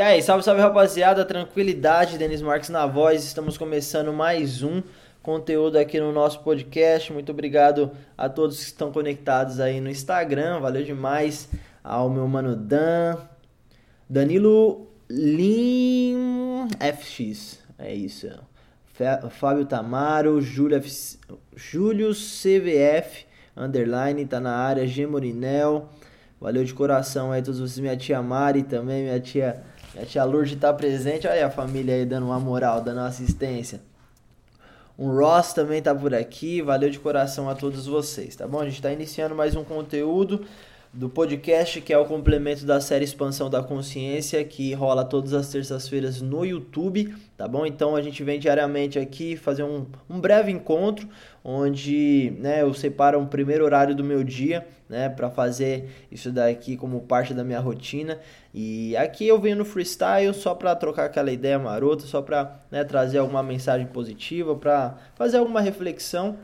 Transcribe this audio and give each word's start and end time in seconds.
E 0.00 0.02
aí, 0.02 0.22
salve, 0.22 0.42
salve 0.42 0.62
rapaziada, 0.62 1.26
tranquilidade, 1.26 2.16
Denis 2.16 2.40
Marques 2.40 2.70
na 2.70 2.86
voz, 2.86 3.22
estamos 3.22 3.58
começando 3.58 4.10
mais 4.14 4.62
um 4.62 4.82
conteúdo 5.22 5.76
aqui 5.76 6.00
no 6.00 6.10
nosso 6.10 6.40
podcast. 6.40 7.12
Muito 7.12 7.30
obrigado 7.32 7.90
a 8.16 8.26
todos 8.26 8.60
que 8.60 8.64
estão 8.64 8.90
conectados 8.90 9.60
aí 9.60 9.78
no 9.78 9.90
Instagram, 9.90 10.58
valeu 10.58 10.82
demais 10.82 11.50
ao 11.84 12.08
meu 12.08 12.26
mano 12.26 12.56
Dan, 12.56 13.18
Danilo 14.08 14.88
Lim 15.10 16.66
FX, 16.80 17.58
é 17.78 17.94
isso. 17.94 18.26
Fábio 19.28 19.66
Tamaro, 19.66 20.40
Júlio, 20.40 20.82
Júlio 21.54 22.14
CVF, 22.14 23.26
underline, 23.54 24.24
tá 24.24 24.40
na 24.40 24.56
área, 24.56 24.86
G 24.86 25.06
Morinel, 25.06 25.90
valeu 26.40 26.64
de 26.64 26.72
coração 26.72 27.30
aí 27.30 27.42
todos 27.42 27.60
vocês, 27.60 27.80
minha 27.80 27.98
tia 27.98 28.22
Mari 28.22 28.62
também, 28.62 29.02
minha 29.02 29.20
tia 29.20 29.62
a 29.96 30.04
tia 30.04 30.24
Lourdes 30.24 30.58
tá 30.58 30.72
presente, 30.72 31.26
olha 31.26 31.46
a 31.46 31.50
família 31.50 31.94
aí 31.94 32.04
dando 32.04 32.26
uma 32.26 32.38
moral, 32.38 32.80
dando 32.80 32.98
uma 32.98 33.08
assistência. 33.08 33.80
O 34.96 35.10
Ross 35.10 35.52
também 35.52 35.80
tá 35.80 35.94
por 35.94 36.14
aqui, 36.14 36.60
valeu 36.60 36.90
de 36.90 36.98
coração 36.98 37.48
a 37.48 37.54
todos 37.54 37.86
vocês, 37.86 38.36
tá 38.36 38.46
bom? 38.46 38.60
A 38.60 38.66
gente 38.66 38.82
tá 38.82 38.92
iniciando 38.92 39.34
mais 39.34 39.56
um 39.56 39.64
conteúdo 39.64 40.44
do 40.92 41.08
podcast, 41.08 41.80
que 41.80 41.92
é 41.92 41.98
o 41.98 42.04
complemento 42.04 42.66
da 42.66 42.80
série 42.80 43.04
Expansão 43.04 43.48
da 43.48 43.62
Consciência, 43.62 44.42
que 44.42 44.74
rola 44.74 45.04
todas 45.04 45.32
as 45.32 45.48
terças-feiras 45.48 46.20
no 46.20 46.44
YouTube, 46.44 47.14
tá 47.36 47.46
bom? 47.46 47.64
Então 47.64 47.94
a 47.94 48.02
gente 48.02 48.24
vem 48.24 48.40
diariamente 48.40 48.98
aqui 48.98 49.36
fazer 49.36 49.62
um, 49.62 49.86
um 50.08 50.18
breve 50.18 50.50
encontro, 50.50 51.08
onde 51.44 52.32
né, 52.40 52.62
eu 52.62 52.74
separo 52.74 53.20
um 53.20 53.26
primeiro 53.26 53.64
horário 53.64 53.94
do 53.94 54.02
meu 54.02 54.24
dia, 54.24 54.66
né, 54.88 55.08
para 55.08 55.30
fazer 55.30 55.88
isso 56.10 56.32
daqui 56.32 56.76
como 56.76 57.00
parte 57.02 57.32
da 57.32 57.44
minha 57.44 57.60
rotina. 57.60 58.18
E 58.52 58.96
aqui 58.96 59.28
eu 59.28 59.40
venho 59.40 59.58
no 59.58 59.64
freestyle 59.64 60.34
só 60.34 60.56
para 60.56 60.74
trocar 60.74 61.04
aquela 61.04 61.30
ideia 61.30 61.56
marota, 61.56 62.04
só 62.04 62.20
para 62.20 62.58
né, 62.68 62.82
trazer 62.82 63.18
alguma 63.18 63.44
mensagem 63.44 63.86
positiva, 63.86 64.56
para 64.56 64.98
fazer 65.14 65.36
alguma 65.36 65.60
reflexão. 65.60 66.36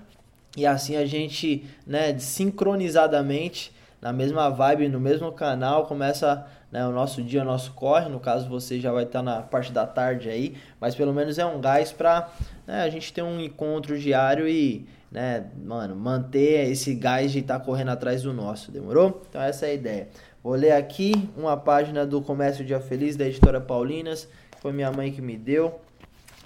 E 0.56 0.64
assim 0.64 0.94
a 0.94 1.04
gente, 1.04 1.66
né, 1.84 2.16
sincronizadamente 2.16 3.74
na 4.00 4.12
mesma 4.12 4.48
vibe, 4.50 4.88
no 4.88 5.00
mesmo 5.00 5.32
canal, 5.32 5.86
começa 5.86 6.46
né, 6.70 6.86
o 6.86 6.92
nosso 6.92 7.22
dia, 7.22 7.42
o 7.42 7.44
nosso 7.44 7.72
corre. 7.72 8.08
No 8.08 8.20
caso, 8.20 8.48
você 8.48 8.80
já 8.80 8.92
vai 8.92 9.04
estar 9.04 9.22
na 9.22 9.42
parte 9.42 9.72
da 9.72 9.86
tarde 9.86 10.28
aí, 10.28 10.56
mas 10.80 10.94
pelo 10.94 11.12
menos 11.12 11.38
é 11.38 11.46
um 11.46 11.60
gás 11.60 11.92
para 11.92 12.30
né, 12.66 12.82
a 12.82 12.88
gente 12.90 13.12
ter 13.12 13.22
um 13.22 13.40
encontro 13.40 13.98
diário 13.98 14.48
e, 14.48 14.86
né, 15.10 15.46
mano, 15.64 15.96
manter 15.96 16.70
esse 16.70 16.94
gás 16.94 17.32
de 17.32 17.40
estar 17.40 17.58
tá 17.58 17.64
correndo 17.64 17.90
atrás 17.90 18.22
do 18.22 18.32
nosso, 18.32 18.70
demorou? 18.70 19.22
Então, 19.28 19.40
essa 19.40 19.66
é 19.66 19.70
a 19.70 19.74
ideia. 19.74 20.08
Vou 20.42 20.54
ler 20.54 20.72
aqui 20.72 21.28
uma 21.36 21.56
página 21.56 22.06
do 22.06 22.20
Comércio 22.20 22.64
Dia 22.64 22.80
Feliz 22.80 23.16
da 23.16 23.26
editora 23.26 23.60
Paulinas, 23.60 24.28
foi 24.60 24.72
minha 24.72 24.92
mãe 24.92 25.10
que 25.10 25.22
me 25.22 25.36
deu. 25.36 25.80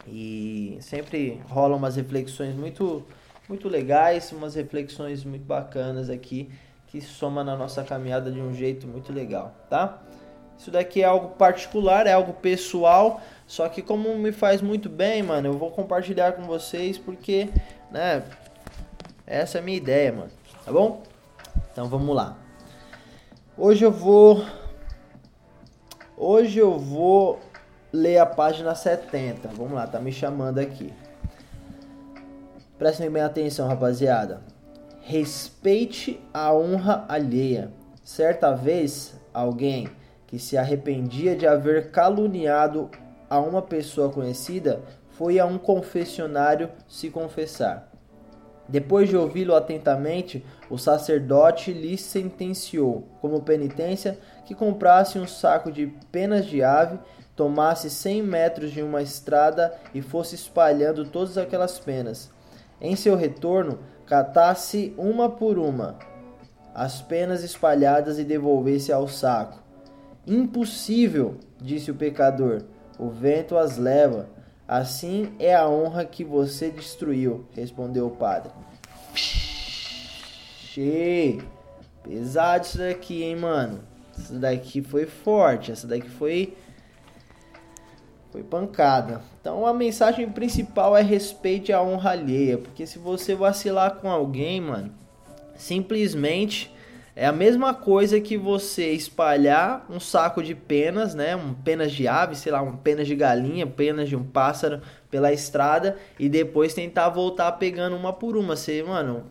E 0.07 0.79
sempre 0.81 1.43
rolam 1.47 1.77
umas 1.77 1.97
reflexões 1.97 2.55
muito, 2.55 3.05
muito 3.47 3.69
legais, 3.69 4.33
umas 4.33 4.55
reflexões 4.55 5.25
muito 5.25 5.45
bacanas 5.45 6.09
aqui 6.09 6.49
que 6.91 7.01
soma 7.01 7.45
na 7.45 7.57
nossa 7.57 7.85
caminhada 7.85 8.33
de 8.33 8.41
um 8.41 8.53
jeito 8.53 8.87
muito 8.87 9.13
legal, 9.13 9.55
tá? 9.71 9.99
Isso 10.59 10.71
daqui 10.71 11.03
é 11.03 11.05
algo 11.05 11.29
particular, 11.37 12.07
é 12.07 12.13
algo 12.13 12.33
pessoal, 12.33 13.21
só 13.47 13.69
que 13.69 13.81
como 13.81 14.15
me 14.19 14.33
faz 14.33 14.61
muito 14.61 14.89
bem, 14.89 15.23
mano, 15.23 15.49
eu 15.49 15.53
vou 15.53 15.71
compartilhar 15.71 16.33
com 16.33 16.43
vocês 16.43 16.99
porque, 16.99 17.49
né, 17.91 18.25
essa 19.25 19.59
é 19.59 19.61
a 19.61 19.65
minha 19.65 19.77
ideia, 19.77 20.13
mano, 20.13 20.31
tá 20.65 20.73
bom? 20.73 21.03
Então 21.71 21.89
vamos 21.89 22.15
lá. 22.15 22.37
Hoje 23.57 23.85
eu 23.85 23.93
vou 23.93 24.45
Hoje 26.17 26.59
eu 26.59 26.79
vou 26.79 27.41
ler 27.91 28.19
a 28.19 28.27
página 28.27 28.75
70. 28.75 29.49
Vamos 29.49 29.73
lá, 29.73 29.87
tá 29.87 29.99
me 29.99 30.13
chamando 30.13 30.59
aqui. 30.59 30.93
Prestem 32.77 33.09
bem 33.11 33.23
atenção, 33.23 33.67
rapaziada 33.67 34.43
respeite 35.01 36.21
a 36.33 36.53
honra 36.55 37.05
alheia. 37.09 37.73
Certa 38.05 38.53
vez, 38.53 39.15
alguém 39.33 39.89
que 40.27 40.39
se 40.39 40.57
arrependia 40.57 41.35
de 41.35 41.47
haver 41.47 41.91
caluniado 41.91 42.91
a 43.29 43.39
uma 43.41 43.63
pessoa 43.63 44.11
conhecida 44.11 44.81
foi 45.11 45.39
a 45.39 45.47
um 45.47 45.59
confessionário 45.59 46.71
se 46.89 47.11
confessar. 47.11 47.91
Depois 48.69 49.09
de 49.09 49.17
ouvi-lo 49.17 49.57
atentamente, 49.57 50.47
o 50.71 50.79
sacerdote 50.79 51.73
lhe 51.73 51.99
sentenciou, 51.99 53.09
como 53.21 53.43
penitência, 53.43 54.17
que 54.47 54.55
comprasse 54.55 55.19
um 55.19 55.27
saco 55.27 55.73
de 55.73 55.89
penas 56.13 56.47
de 56.47 56.63
ave, 56.63 56.99
tomasse 57.35 57.91
cem 57.91 58.23
metros 58.23 58.71
de 58.71 58.81
uma 58.81 59.03
estrada 59.03 59.75
e 59.93 60.01
fosse 60.01 60.37
espalhando 60.37 61.05
todas 61.05 61.37
aquelas 61.37 61.81
penas. 61.81 62.31
Em 62.81 62.95
seu 62.95 63.17
retorno, 63.17 63.81
catasse 64.11 64.93
uma 64.99 65.31
por 65.31 65.57
uma 65.57 65.97
as 66.75 67.01
penas 67.01 67.45
espalhadas 67.45 68.19
e 68.19 68.25
devolvesse 68.25 68.93
ao 68.93 69.07
saco. 69.07 69.63
Impossível, 70.27 71.37
disse 71.61 71.93
o 71.93 71.95
pecador, 71.95 72.63
o 72.99 73.09
vento 73.09 73.57
as 73.57 73.77
leva. 73.77 74.29
Assim 74.67 75.33
é 75.39 75.55
a 75.55 75.69
honra 75.69 76.05
que 76.05 76.25
você 76.25 76.71
destruiu, 76.71 77.47
respondeu 77.55 78.09
o 78.09 78.11
padre. 78.11 78.51
Che, 79.15 81.39
pesado 82.03 82.65
isso 82.65 82.79
daqui, 82.79 83.23
hein, 83.23 83.37
mano? 83.37 83.81
Isso 84.19 84.35
daqui 84.35 84.83
foi 84.83 85.07
forte, 85.07 85.71
essa 85.71 85.87
daqui 85.87 86.09
foi 86.09 86.57
foi 88.31 88.43
pancada. 88.43 89.23
Então 89.41 89.67
a 89.67 89.75
mensagem 89.75 90.29
principal 90.29 90.97
é 90.97 91.03
respeite 91.03 91.73
a 91.73 91.83
honra 91.83 92.11
alheia, 92.11 92.59
porque 92.59 92.87
se 92.87 92.99
você 92.99 93.35
vacilar 93.35 93.97
com 93.97 94.11
alguém, 94.11 94.61
mano, 94.61 94.93
simplesmente 95.57 96.73
é 97.15 97.27
a 97.27 97.33
mesma 97.33 97.75
coisa 97.75 98.21
que 98.21 98.37
você 98.37 98.93
espalhar 98.93 99.85
um 99.91 99.99
saco 99.99 100.43
de 100.43 100.55
penas, 100.55 101.15
né, 101.15 101.35
um 101.35 101.53
penas 101.53 101.93
de 101.93 102.07
ave, 102.07 102.37
sei 102.37 102.53
lá, 102.53 102.63
um 102.63 102.77
penas 102.77 103.07
de 103.07 103.17
galinha, 103.17 103.67
penas 103.67 104.09
de 104.09 104.17
um 104.17 104.25
pássaro 104.25 104.81
pela 105.11 105.33
estrada 105.33 105.99
e 106.19 106.29
depois 106.29 106.73
tentar 106.73 107.09
voltar 107.09 107.53
pegando 107.53 107.97
uma 107.97 108.13
por 108.13 108.37
uma. 108.37 108.55
Você, 108.55 108.83
mano, 108.83 109.27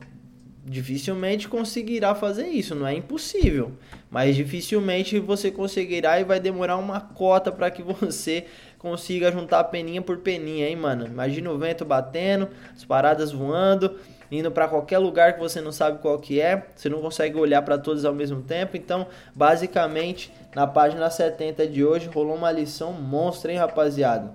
dificilmente 0.66 1.48
conseguirá 1.48 2.14
fazer 2.14 2.48
isso, 2.48 2.76
não 2.76 2.86
é 2.86 2.94
impossível, 2.94 3.72
mas 4.12 4.36
dificilmente 4.36 5.18
você 5.18 5.50
conseguirá 5.50 6.20
e 6.20 6.24
vai 6.24 6.40
demorar 6.40 6.78
uma 6.78 7.02
cota 7.02 7.52
para 7.52 7.72
que 7.72 7.82
você 7.84 8.46
consiga 8.80 9.32
juntar 9.32 9.66
peninha 9.66 10.02
por 10.02 10.18
peninha, 10.20 10.68
hein, 10.68 10.76
mano? 10.76 11.06
Imagina 11.06 11.52
o 11.52 11.58
vento 11.58 11.86
batendo, 11.86 12.50
as 12.74 12.84
paradas 12.84 13.32
voando, 13.32 14.00
indo 14.32 14.50
para 14.50 14.68
qualquer 14.68 14.98
lugar 14.98 15.34
que 15.34 15.40
você 15.40 15.62
não 15.62 15.72
sabe 15.72 16.00
qual 16.00 16.18
que 16.18 16.42
é, 16.42 16.66
você 16.76 16.90
não 16.90 17.02
consegue 17.02 17.38
olhar 17.38 17.62
para 17.62 17.78
todos 17.78 18.06
ao 18.06 18.14
mesmo 18.14 18.42
tempo. 18.42 18.78
Então, 18.78 19.06
basicamente, 19.36 20.34
na 20.56 20.66
página 20.66 21.10
70 21.10 21.68
de 21.68 21.86
hoje 21.86 22.08
rolou 22.08 22.36
uma 22.36 22.52
lição 22.52 22.94
monstra, 22.94 23.52
hein, 23.52 23.60
rapaziada? 23.60 24.34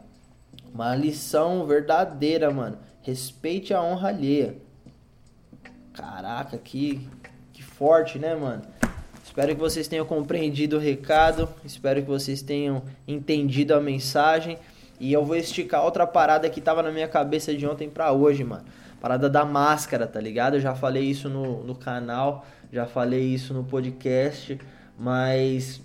Uma 0.73 0.95
lição 0.95 1.67
verdadeira, 1.67 2.51
mano. 2.51 2.79
Respeite 3.01 3.73
a 3.73 3.83
honra 3.83 4.09
alheia. 4.09 4.57
Caraca, 5.93 6.59
que 6.59 7.09
que 7.55 7.63
forte, 7.63 8.19
né, 8.19 8.35
mano? 8.35 8.63
Espero 9.25 9.55
que 9.55 9.61
vocês 9.61 9.89
tenham 9.89 10.05
compreendido 10.05 10.77
o 10.77 10.79
recado, 10.79 11.49
espero 11.65 12.03
que 12.03 12.07
vocês 12.07 12.43
tenham 12.43 12.83
entendido 13.09 13.75
a 13.75 13.81
mensagem. 13.81 14.59
E 15.01 15.11
eu 15.15 15.25
vou 15.25 15.35
esticar 15.35 15.83
outra 15.83 16.07
parada 16.07 16.49
que 16.51 16.61
tava 16.61 16.83
na 16.83 16.93
minha 16.93 17.09
cabeça 17.09 17.55
de 17.55 17.67
ontem 17.67 17.89
para 17.89 18.13
hoje, 18.13 18.45
mano. 18.45 18.67
Parada 19.01 19.29
da 19.29 19.43
máscara, 19.43 20.07
tá 20.07 20.21
ligado? 20.21 20.57
Eu 20.57 20.61
já 20.61 20.75
falei 20.75 21.05
isso 21.05 21.31
no, 21.31 21.65
no 21.65 21.75
canal, 21.75 22.45
já 22.71 22.85
falei 22.85 23.23
isso 23.25 23.55
no 23.55 23.65
podcast, 23.65 24.59
mas 24.97 25.81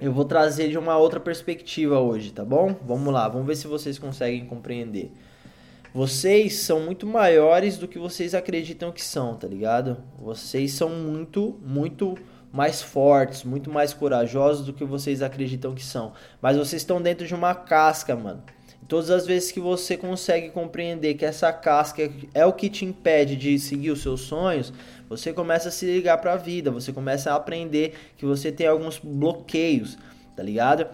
eu 0.00 0.12
vou 0.12 0.24
trazer 0.24 0.68
de 0.68 0.76
uma 0.76 0.98
outra 0.98 1.20
perspectiva 1.20 2.00
hoje, 2.00 2.32
tá 2.32 2.44
bom? 2.44 2.74
Vamos 2.84 3.14
lá, 3.14 3.28
vamos 3.28 3.46
ver 3.46 3.54
se 3.54 3.68
vocês 3.68 4.00
conseguem 4.00 4.44
compreender. 4.44 5.12
Vocês 5.94 6.56
são 6.56 6.80
muito 6.80 7.06
maiores 7.06 7.78
do 7.78 7.86
que 7.86 8.00
vocês 8.00 8.34
acreditam 8.34 8.92
que 8.92 9.02
são, 9.02 9.36
tá 9.36 9.46
ligado? 9.46 9.96
Vocês 10.20 10.72
são 10.72 10.90
muito, 10.90 11.58
muito 11.64 12.18
mais 12.52 12.80
fortes, 12.80 13.44
muito 13.44 13.70
mais 13.70 13.92
corajosos 13.92 14.66
do 14.66 14.72
que 14.72 14.84
vocês 14.84 15.22
acreditam 15.22 15.74
que 15.74 15.84
são. 15.84 16.12
Mas 16.40 16.56
vocês 16.56 16.82
estão 16.82 17.00
dentro 17.00 17.26
de 17.26 17.34
uma 17.34 17.54
casca, 17.54 18.16
mano. 18.16 18.42
Todas 18.86 19.10
as 19.10 19.26
vezes 19.26 19.52
que 19.52 19.60
você 19.60 19.98
consegue 19.98 20.48
compreender 20.48 21.12
que 21.14 21.24
essa 21.24 21.52
casca 21.52 22.10
é 22.32 22.46
o 22.46 22.54
que 22.54 22.70
te 22.70 22.86
impede 22.86 23.36
de 23.36 23.58
seguir 23.58 23.90
os 23.90 24.00
seus 24.00 24.22
sonhos, 24.22 24.72
você 25.10 25.30
começa 25.30 25.68
a 25.68 25.72
se 25.72 25.84
ligar 25.84 26.16
para 26.18 26.32
a 26.32 26.36
vida, 26.36 26.70
você 26.70 26.90
começa 26.90 27.30
a 27.30 27.36
aprender 27.36 27.94
que 28.16 28.24
você 28.24 28.50
tem 28.50 28.66
alguns 28.66 28.98
bloqueios, 28.98 29.98
tá 30.34 30.42
ligado? 30.42 30.86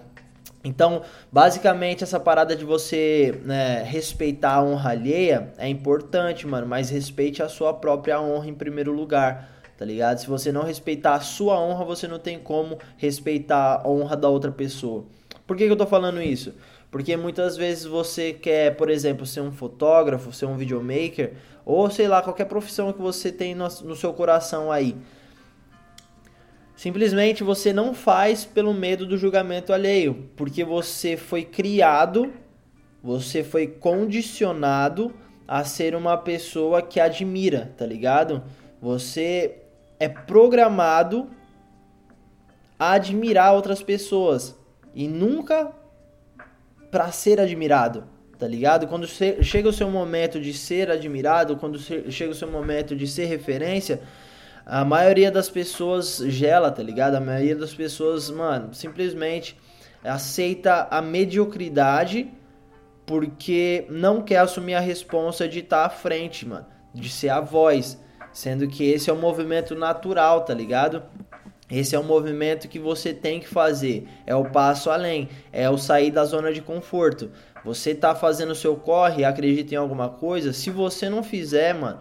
Então, 0.64 1.02
basicamente, 1.30 2.02
essa 2.02 2.18
parada 2.18 2.56
de 2.56 2.64
você 2.64 3.40
né, 3.44 3.82
respeitar 3.84 4.54
a 4.54 4.64
honra 4.64 4.90
alheia 4.90 5.52
é 5.56 5.68
importante, 5.68 6.46
mano, 6.48 6.66
mas 6.66 6.90
respeite 6.90 7.42
a 7.44 7.48
sua 7.48 7.72
própria 7.74 8.20
honra 8.20 8.48
em 8.48 8.54
primeiro 8.54 8.90
lugar 8.90 9.53
tá 9.84 9.86
ligado? 9.86 10.16
Se 10.16 10.26
você 10.26 10.50
não 10.50 10.62
respeitar 10.62 11.14
a 11.14 11.20
sua 11.20 11.60
honra, 11.60 11.84
você 11.84 12.08
não 12.08 12.18
tem 12.18 12.38
como 12.38 12.78
respeitar 12.96 13.82
a 13.84 13.88
honra 13.88 14.16
da 14.16 14.30
outra 14.30 14.50
pessoa. 14.50 15.04
Por 15.46 15.58
que, 15.58 15.66
que 15.66 15.70
eu 15.70 15.76
tô 15.76 15.86
falando 15.86 16.22
isso? 16.22 16.54
Porque 16.90 17.14
muitas 17.18 17.54
vezes 17.54 17.84
você 17.84 18.32
quer, 18.32 18.76
por 18.76 18.88
exemplo, 18.88 19.26
ser 19.26 19.42
um 19.42 19.52
fotógrafo, 19.52 20.32
ser 20.32 20.46
um 20.46 20.56
videomaker, 20.56 21.34
ou 21.66 21.90
sei 21.90 22.08
lá, 22.08 22.22
qualquer 22.22 22.46
profissão 22.46 22.94
que 22.94 23.02
você 23.02 23.30
tem 23.30 23.54
no, 23.54 23.68
no 23.82 23.94
seu 23.94 24.14
coração 24.14 24.72
aí. 24.72 24.96
Simplesmente 26.74 27.44
você 27.44 27.70
não 27.70 27.92
faz 27.92 28.42
pelo 28.42 28.72
medo 28.72 29.04
do 29.04 29.18
julgamento 29.18 29.70
alheio, 29.70 30.30
porque 30.34 30.64
você 30.64 31.14
foi 31.14 31.44
criado, 31.44 32.32
você 33.02 33.44
foi 33.44 33.66
condicionado 33.66 35.12
a 35.46 35.62
ser 35.62 35.94
uma 35.94 36.16
pessoa 36.16 36.80
que 36.80 36.98
admira, 36.98 37.74
tá 37.76 37.84
ligado? 37.84 38.42
Você 38.84 39.63
é 40.04 40.08
programado 40.08 41.30
a 42.78 42.92
admirar 42.92 43.54
outras 43.54 43.82
pessoas 43.82 44.56
e 44.94 45.08
nunca 45.08 45.72
para 46.90 47.10
ser 47.10 47.40
admirado, 47.40 48.04
tá 48.38 48.46
ligado? 48.46 48.86
Quando 48.86 49.06
chega 49.06 49.68
o 49.68 49.72
seu 49.72 49.90
momento 49.90 50.40
de 50.40 50.52
ser 50.52 50.90
admirado, 50.90 51.56
quando 51.56 51.78
chega 51.78 52.30
o 52.30 52.34
seu 52.34 52.50
momento 52.50 52.94
de 52.94 53.06
ser 53.06 53.24
referência, 53.24 54.02
a 54.66 54.84
maioria 54.84 55.30
das 55.30 55.48
pessoas 55.48 56.18
gela, 56.26 56.70
tá 56.70 56.82
ligado? 56.82 57.16
A 57.16 57.20
maioria 57.20 57.56
das 57.56 57.74
pessoas, 57.74 58.30
mano, 58.30 58.74
simplesmente 58.74 59.58
aceita 60.02 60.86
a 60.90 61.00
mediocridade 61.00 62.30
porque 63.06 63.86
não 63.90 64.22
quer 64.22 64.38
assumir 64.38 64.74
a 64.74 64.80
responsa 64.80 65.48
de 65.48 65.60
estar 65.60 65.80
tá 65.80 65.86
à 65.86 65.90
frente, 65.90 66.46
mano, 66.46 66.66
de 66.94 67.08
ser 67.08 67.30
a 67.30 67.40
voz, 67.40 67.98
sendo 68.34 68.66
que 68.66 68.84
esse 68.84 69.08
é 69.08 69.12
um 69.12 69.20
movimento 69.20 69.74
natural, 69.76 70.42
tá 70.42 70.52
ligado? 70.52 71.02
Esse 71.70 71.94
é 71.94 71.98
o 71.98 72.04
movimento 72.04 72.68
que 72.68 72.78
você 72.78 73.14
tem 73.14 73.40
que 73.40 73.48
fazer, 73.48 74.06
é 74.26 74.34
o 74.34 74.44
passo 74.44 74.90
além, 74.90 75.30
é 75.50 75.70
o 75.70 75.78
sair 75.78 76.10
da 76.10 76.24
zona 76.24 76.52
de 76.52 76.60
conforto. 76.60 77.30
Você 77.64 77.94
tá 77.94 78.14
fazendo 78.14 78.50
o 78.50 78.54
seu 78.54 78.76
corre, 78.76 79.24
acredita 79.24 79.74
em 79.74 79.78
alguma 79.78 80.10
coisa, 80.10 80.52
se 80.52 80.68
você 80.68 81.08
não 81.08 81.22
fizer, 81.22 81.72
mano, 81.72 82.00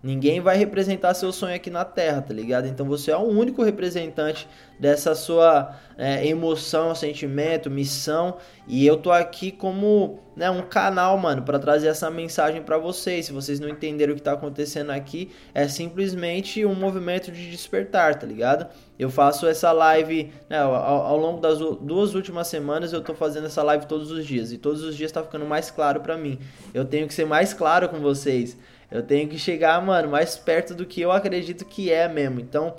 Ninguém 0.00 0.40
vai 0.40 0.56
representar 0.56 1.12
seu 1.14 1.32
sonho 1.32 1.56
aqui 1.56 1.70
na 1.70 1.84
Terra, 1.84 2.22
tá 2.22 2.32
ligado? 2.32 2.68
Então 2.68 2.86
você 2.86 3.10
é 3.10 3.16
o 3.16 3.22
único 3.22 3.64
representante 3.64 4.48
dessa 4.78 5.12
sua 5.12 5.74
é, 5.96 6.24
emoção, 6.24 6.94
sentimento, 6.94 7.68
missão. 7.68 8.36
E 8.68 8.86
eu 8.86 8.96
tô 8.96 9.10
aqui 9.10 9.50
como 9.50 10.20
né, 10.36 10.48
um 10.48 10.62
canal, 10.62 11.18
mano, 11.18 11.42
para 11.42 11.58
trazer 11.58 11.88
essa 11.88 12.08
mensagem 12.08 12.62
para 12.62 12.78
vocês. 12.78 13.26
Se 13.26 13.32
vocês 13.32 13.58
não 13.58 13.68
entenderam 13.68 14.12
o 14.12 14.16
que 14.16 14.22
tá 14.22 14.34
acontecendo 14.34 14.90
aqui, 14.90 15.32
é 15.52 15.66
simplesmente 15.66 16.64
um 16.64 16.76
movimento 16.76 17.32
de 17.32 17.50
despertar, 17.50 18.14
tá 18.14 18.24
ligado? 18.24 18.68
Eu 18.96 19.10
faço 19.10 19.48
essa 19.48 19.72
live 19.72 20.32
né, 20.48 20.60
ao, 20.60 20.74
ao, 20.76 21.16
longo 21.16 21.40
das 21.40 21.58
duas 21.58 22.14
últimas 22.14 22.46
semanas. 22.46 22.92
Eu 22.92 23.00
tô 23.00 23.14
fazendo 23.14 23.46
essa 23.46 23.64
live 23.64 23.86
todos 23.86 24.12
os 24.12 24.24
dias 24.24 24.52
e 24.52 24.58
todos 24.58 24.84
os 24.84 24.96
dias 24.96 25.10
tá 25.10 25.24
ficando 25.24 25.44
mais 25.44 25.72
claro 25.72 26.00
para 26.00 26.16
mim. 26.16 26.38
Eu 26.72 26.84
tenho 26.84 27.08
que 27.08 27.14
ser 27.14 27.26
mais 27.26 27.52
claro 27.52 27.88
com 27.88 27.98
vocês. 27.98 28.56
Eu 28.90 29.02
tenho 29.02 29.28
que 29.28 29.38
chegar, 29.38 29.80
mano, 29.84 30.08
mais 30.08 30.36
perto 30.36 30.74
do 30.74 30.86
que 30.86 31.00
eu 31.00 31.12
acredito 31.12 31.64
que 31.64 31.92
é 31.92 32.08
mesmo. 32.08 32.40
Então, 32.40 32.76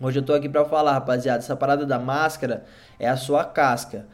hoje 0.00 0.18
eu 0.18 0.22
tô 0.22 0.34
aqui 0.34 0.48
pra 0.48 0.64
falar, 0.64 0.92
rapaziada. 0.92 1.38
Essa 1.38 1.56
parada 1.56 1.86
da 1.86 1.98
máscara 1.98 2.64
é 2.98 3.08
a 3.08 3.16
sua 3.16 3.44
casca. 3.44 4.06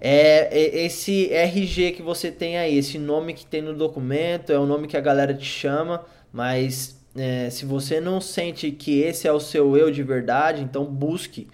É, 0.00 0.48
é 0.50 0.84
esse 0.84 1.32
RG 1.32 1.92
que 1.92 2.02
você 2.02 2.30
tem 2.30 2.56
aí, 2.58 2.76
esse 2.76 2.98
nome 2.98 3.34
que 3.34 3.44
tem 3.44 3.60
no 3.62 3.74
documento, 3.74 4.52
é 4.52 4.58
o 4.58 4.66
nome 4.66 4.86
que 4.86 4.96
a 4.96 5.00
galera 5.00 5.34
te 5.34 5.44
chama, 5.44 6.04
mas 6.32 6.96
é, 7.16 7.50
se 7.50 7.64
você 7.64 8.00
não 8.00 8.20
sente 8.20 8.70
que 8.70 9.00
esse 9.00 9.26
é 9.26 9.32
o 9.32 9.40
seu 9.40 9.76
eu 9.76 9.90
de 9.90 10.02
verdade, 10.04 10.62
então 10.62 10.84
busque 10.84 11.48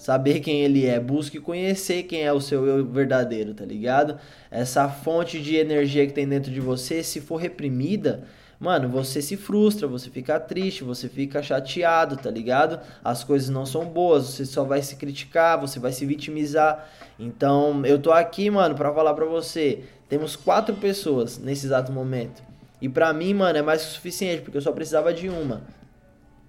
saber 0.00 0.40
quem 0.40 0.62
ele 0.62 0.86
é, 0.86 0.98
busque 0.98 1.38
conhecer 1.38 2.04
quem 2.04 2.22
é 2.22 2.32
o 2.32 2.40
seu 2.40 2.66
eu 2.66 2.86
verdadeiro, 2.86 3.52
tá 3.52 3.66
ligado? 3.66 4.18
Essa 4.50 4.88
fonte 4.88 5.38
de 5.38 5.56
energia 5.56 6.06
que 6.06 6.14
tem 6.14 6.26
dentro 6.26 6.50
de 6.50 6.58
você, 6.58 7.02
se 7.02 7.20
for 7.20 7.36
reprimida, 7.36 8.24
mano, 8.58 8.88
você 8.88 9.20
se 9.20 9.36
frustra, 9.36 9.86
você 9.86 10.08
fica 10.08 10.40
triste, 10.40 10.82
você 10.82 11.06
fica 11.06 11.42
chateado, 11.42 12.16
tá 12.16 12.30
ligado? 12.30 12.80
As 13.04 13.22
coisas 13.22 13.50
não 13.50 13.66
são 13.66 13.84
boas, 13.84 14.24
você 14.24 14.46
só 14.46 14.64
vai 14.64 14.80
se 14.80 14.96
criticar, 14.96 15.60
você 15.60 15.78
vai 15.78 15.92
se 15.92 16.06
vitimizar. 16.06 16.88
Então, 17.18 17.84
eu 17.84 17.98
tô 17.98 18.10
aqui, 18.10 18.48
mano, 18.48 18.74
para 18.74 18.90
falar 18.94 19.12
para 19.12 19.26
você, 19.26 19.84
temos 20.08 20.34
quatro 20.34 20.76
pessoas 20.76 21.36
nesse 21.36 21.66
exato 21.66 21.92
momento. 21.92 22.42
E 22.80 22.88
para 22.88 23.12
mim, 23.12 23.34
mano, 23.34 23.58
é 23.58 23.62
mais 23.62 23.84
que 23.84 23.92
suficiente, 23.92 24.40
porque 24.40 24.56
eu 24.56 24.62
só 24.62 24.72
precisava 24.72 25.12
de 25.12 25.28
uma, 25.28 25.60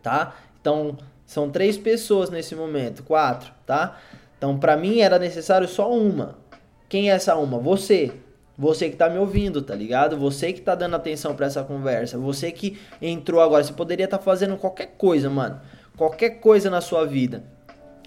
tá? 0.02 0.38
Então, 0.62 0.98
são 1.32 1.50
três 1.50 1.78
pessoas 1.78 2.30
nesse 2.30 2.54
momento, 2.54 3.04
quatro, 3.04 3.54
tá? 3.66 3.98
Então, 4.38 4.60
para 4.60 4.76
mim 4.76 5.00
era 5.00 5.18
necessário 5.18 5.66
só 5.66 5.90
uma. 5.90 6.38
Quem 6.90 7.10
é 7.10 7.14
essa 7.14 7.38
uma? 7.38 7.58
Você. 7.58 8.12
Você 8.58 8.90
que 8.90 8.98
tá 8.98 9.10
me 9.10 9.18
ouvindo, 9.18 9.62
tá 9.62 9.74
ligado? 9.74 10.18
Você 10.18 10.52
que 10.52 10.60
tá 10.60 10.76
dando 10.76 10.98
atenção 10.98 11.34
para 11.34 11.46
essa 11.46 11.64
conversa. 11.64 12.18
Você 12.18 12.52
que 12.52 12.78
entrou 13.02 13.40
agora. 13.40 13.64
Você 13.64 13.72
poderia 13.72 14.04
estar 14.04 14.18
tá 14.18 14.24
fazendo 14.26 14.58
qualquer 14.58 14.88
coisa, 14.98 15.30
mano. 15.30 15.62
Qualquer 15.96 16.32
coisa 16.42 16.70
na 16.70 16.82
sua 16.82 17.06
vida. 17.06 17.42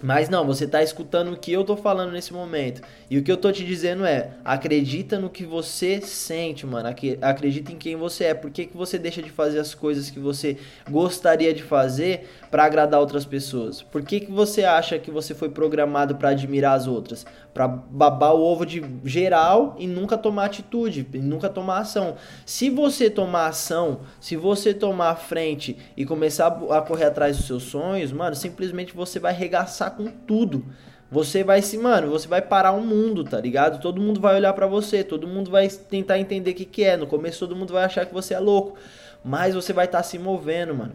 Mas 0.05 0.29
não, 0.29 0.45
você 0.45 0.65
está 0.65 0.83
escutando 0.83 1.31
o 1.31 1.35
que 1.35 1.51
eu 1.51 1.63
tô 1.63 1.75
falando 1.75 2.11
nesse 2.11 2.31
momento. 2.31 2.79
E 3.09 3.17
o 3.17 3.23
que 3.23 3.31
eu 3.31 3.37
tô 3.37 3.51
te 3.51 3.65
dizendo 3.65 4.05
é: 4.05 4.29
acredita 4.45 5.17
no 5.17 5.31
que 5.31 5.43
você 5.43 5.99
sente, 5.99 6.63
mano. 6.63 6.87
Acredita 7.23 7.71
em 7.71 7.75
quem 7.75 7.95
você 7.95 8.25
é. 8.25 8.33
Por 8.35 8.51
que, 8.51 8.67
que 8.67 8.77
você 8.77 8.99
deixa 8.99 9.19
de 9.19 9.31
fazer 9.31 9.57
as 9.57 9.73
coisas 9.73 10.11
que 10.11 10.19
você 10.19 10.57
gostaria 10.87 11.51
de 11.55 11.63
fazer 11.63 12.29
para 12.51 12.65
agradar 12.65 12.99
outras 12.99 13.25
pessoas? 13.25 13.81
Por 13.81 14.03
que, 14.03 14.19
que 14.19 14.31
você 14.31 14.63
acha 14.63 14.99
que 14.99 15.09
você 15.09 15.33
foi 15.33 15.49
programado 15.49 16.17
para 16.17 16.29
admirar 16.29 16.77
as 16.77 16.85
outras? 16.85 17.25
Para 17.51 17.67
babar 17.67 18.35
o 18.35 18.43
ovo 18.43 18.63
de 18.63 18.85
geral 19.03 19.75
e 19.79 19.87
nunca 19.87 20.19
tomar 20.19 20.45
atitude, 20.45 21.07
e 21.13 21.17
nunca 21.17 21.49
tomar 21.49 21.79
ação. 21.79 22.15
Se 22.45 22.69
você 22.69 23.09
tomar 23.09 23.47
ação, 23.47 24.01
se 24.19 24.35
você 24.35 24.71
tomar 24.71 25.15
frente 25.15 25.75
e 25.97 26.05
começar 26.05 26.47
a 26.69 26.81
correr 26.81 27.05
atrás 27.05 27.37
dos 27.37 27.47
seus 27.47 27.63
sonhos, 27.63 28.11
mano, 28.11 28.35
simplesmente 28.35 28.93
você 28.93 29.19
vai 29.19 29.33
regaçar 29.33 29.94
com 29.95 30.05
tudo. 30.05 30.65
Você 31.09 31.43
vai 31.43 31.61
se, 31.61 31.77
mano, 31.77 32.09
você 32.09 32.27
vai 32.27 32.41
parar 32.41 32.71
o 32.71 32.81
mundo, 32.81 33.23
tá 33.23 33.39
ligado? 33.39 33.79
Todo 33.79 34.01
mundo 34.01 34.19
vai 34.19 34.35
olhar 34.35 34.53
para 34.53 34.67
você, 34.67 35.03
todo 35.03 35.27
mundo 35.27 35.51
vai 35.51 35.67
tentar 35.67 36.19
entender 36.19 36.51
o 36.51 36.53
que, 36.55 36.65
que 36.65 36.83
é. 36.83 36.97
No 36.97 37.07
começo 37.07 37.39
todo 37.39 37.55
mundo 37.55 37.73
vai 37.73 37.83
achar 37.83 38.05
que 38.05 38.13
você 38.13 38.33
é 38.33 38.39
louco, 38.39 38.75
mas 39.23 39.53
você 39.53 39.71
vai 39.71 39.85
estar 39.85 39.99
tá 39.99 40.03
se 40.03 40.17
movendo, 40.17 40.75
mano. 40.75 40.93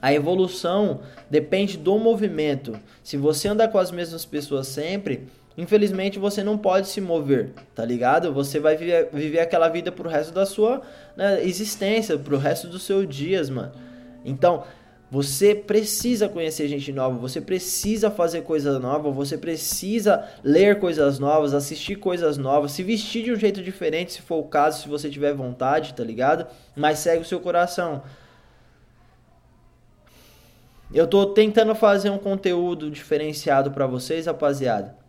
A 0.00 0.12
evolução 0.12 1.00
depende 1.30 1.76
do 1.76 1.98
movimento. 1.98 2.78
Se 3.02 3.16
você 3.16 3.48
andar 3.48 3.68
com 3.68 3.78
as 3.78 3.90
mesmas 3.90 4.24
pessoas 4.24 4.66
sempre, 4.68 5.26
infelizmente 5.56 6.18
você 6.18 6.42
não 6.42 6.58
pode 6.58 6.88
se 6.88 7.00
mover, 7.00 7.52
tá 7.74 7.84
ligado? 7.84 8.32
Você 8.32 8.58
vai 8.58 8.76
viver, 8.76 9.08
viver 9.12 9.40
aquela 9.40 9.68
vida 9.68 9.90
pro 9.90 10.08
resto 10.08 10.32
da 10.32 10.44
sua 10.44 10.82
né, 11.16 11.42
existência, 11.44 12.18
pro 12.18 12.38
resto 12.38 12.68
dos 12.68 12.82
seus 12.82 13.08
dias, 13.08 13.48
mano. 13.48 13.72
Então, 14.24 14.64
você 15.10 15.54
precisa 15.54 16.28
conhecer 16.28 16.66
gente 16.66 16.92
nova, 16.92 17.16
você 17.16 17.40
precisa 17.40 18.10
fazer 18.10 18.42
coisa 18.42 18.78
nova, 18.78 19.10
você 19.10 19.38
precisa 19.38 20.28
ler 20.42 20.80
coisas 20.80 21.18
novas, 21.18 21.54
assistir 21.54 21.96
coisas 21.96 22.36
novas, 22.36 22.72
se 22.72 22.82
vestir 22.82 23.24
de 23.24 23.32
um 23.32 23.36
jeito 23.36 23.62
diferente, 23.62 24.14
se 24.14 24.22
for 24.22 24.38
o 24.38 24.48
caso, 24.48 24.82
se 24.82 24.88
você 24.88 25.08
tiver 25.08 25.32
vontade, 25.32 25.94
tá 25.94 26.02
ligado? 26.02 26.46
Mas 26.74 26.98
segue 26.98 27.22
o 27.22 27.24
seu 27.24 27.38
coração. 27.38 28.02
Eu 30.92 31.06
tô 31.06 31.26
tentando 31.26 31.74
fazer 31.74 32.10
um 32.10 32.18
conteúdo 32.18 32.90
diferenciado 32.90 33.70
para 33.70 33.86
vocês, 33.86 34.26
rapaziada. 34.26 35.05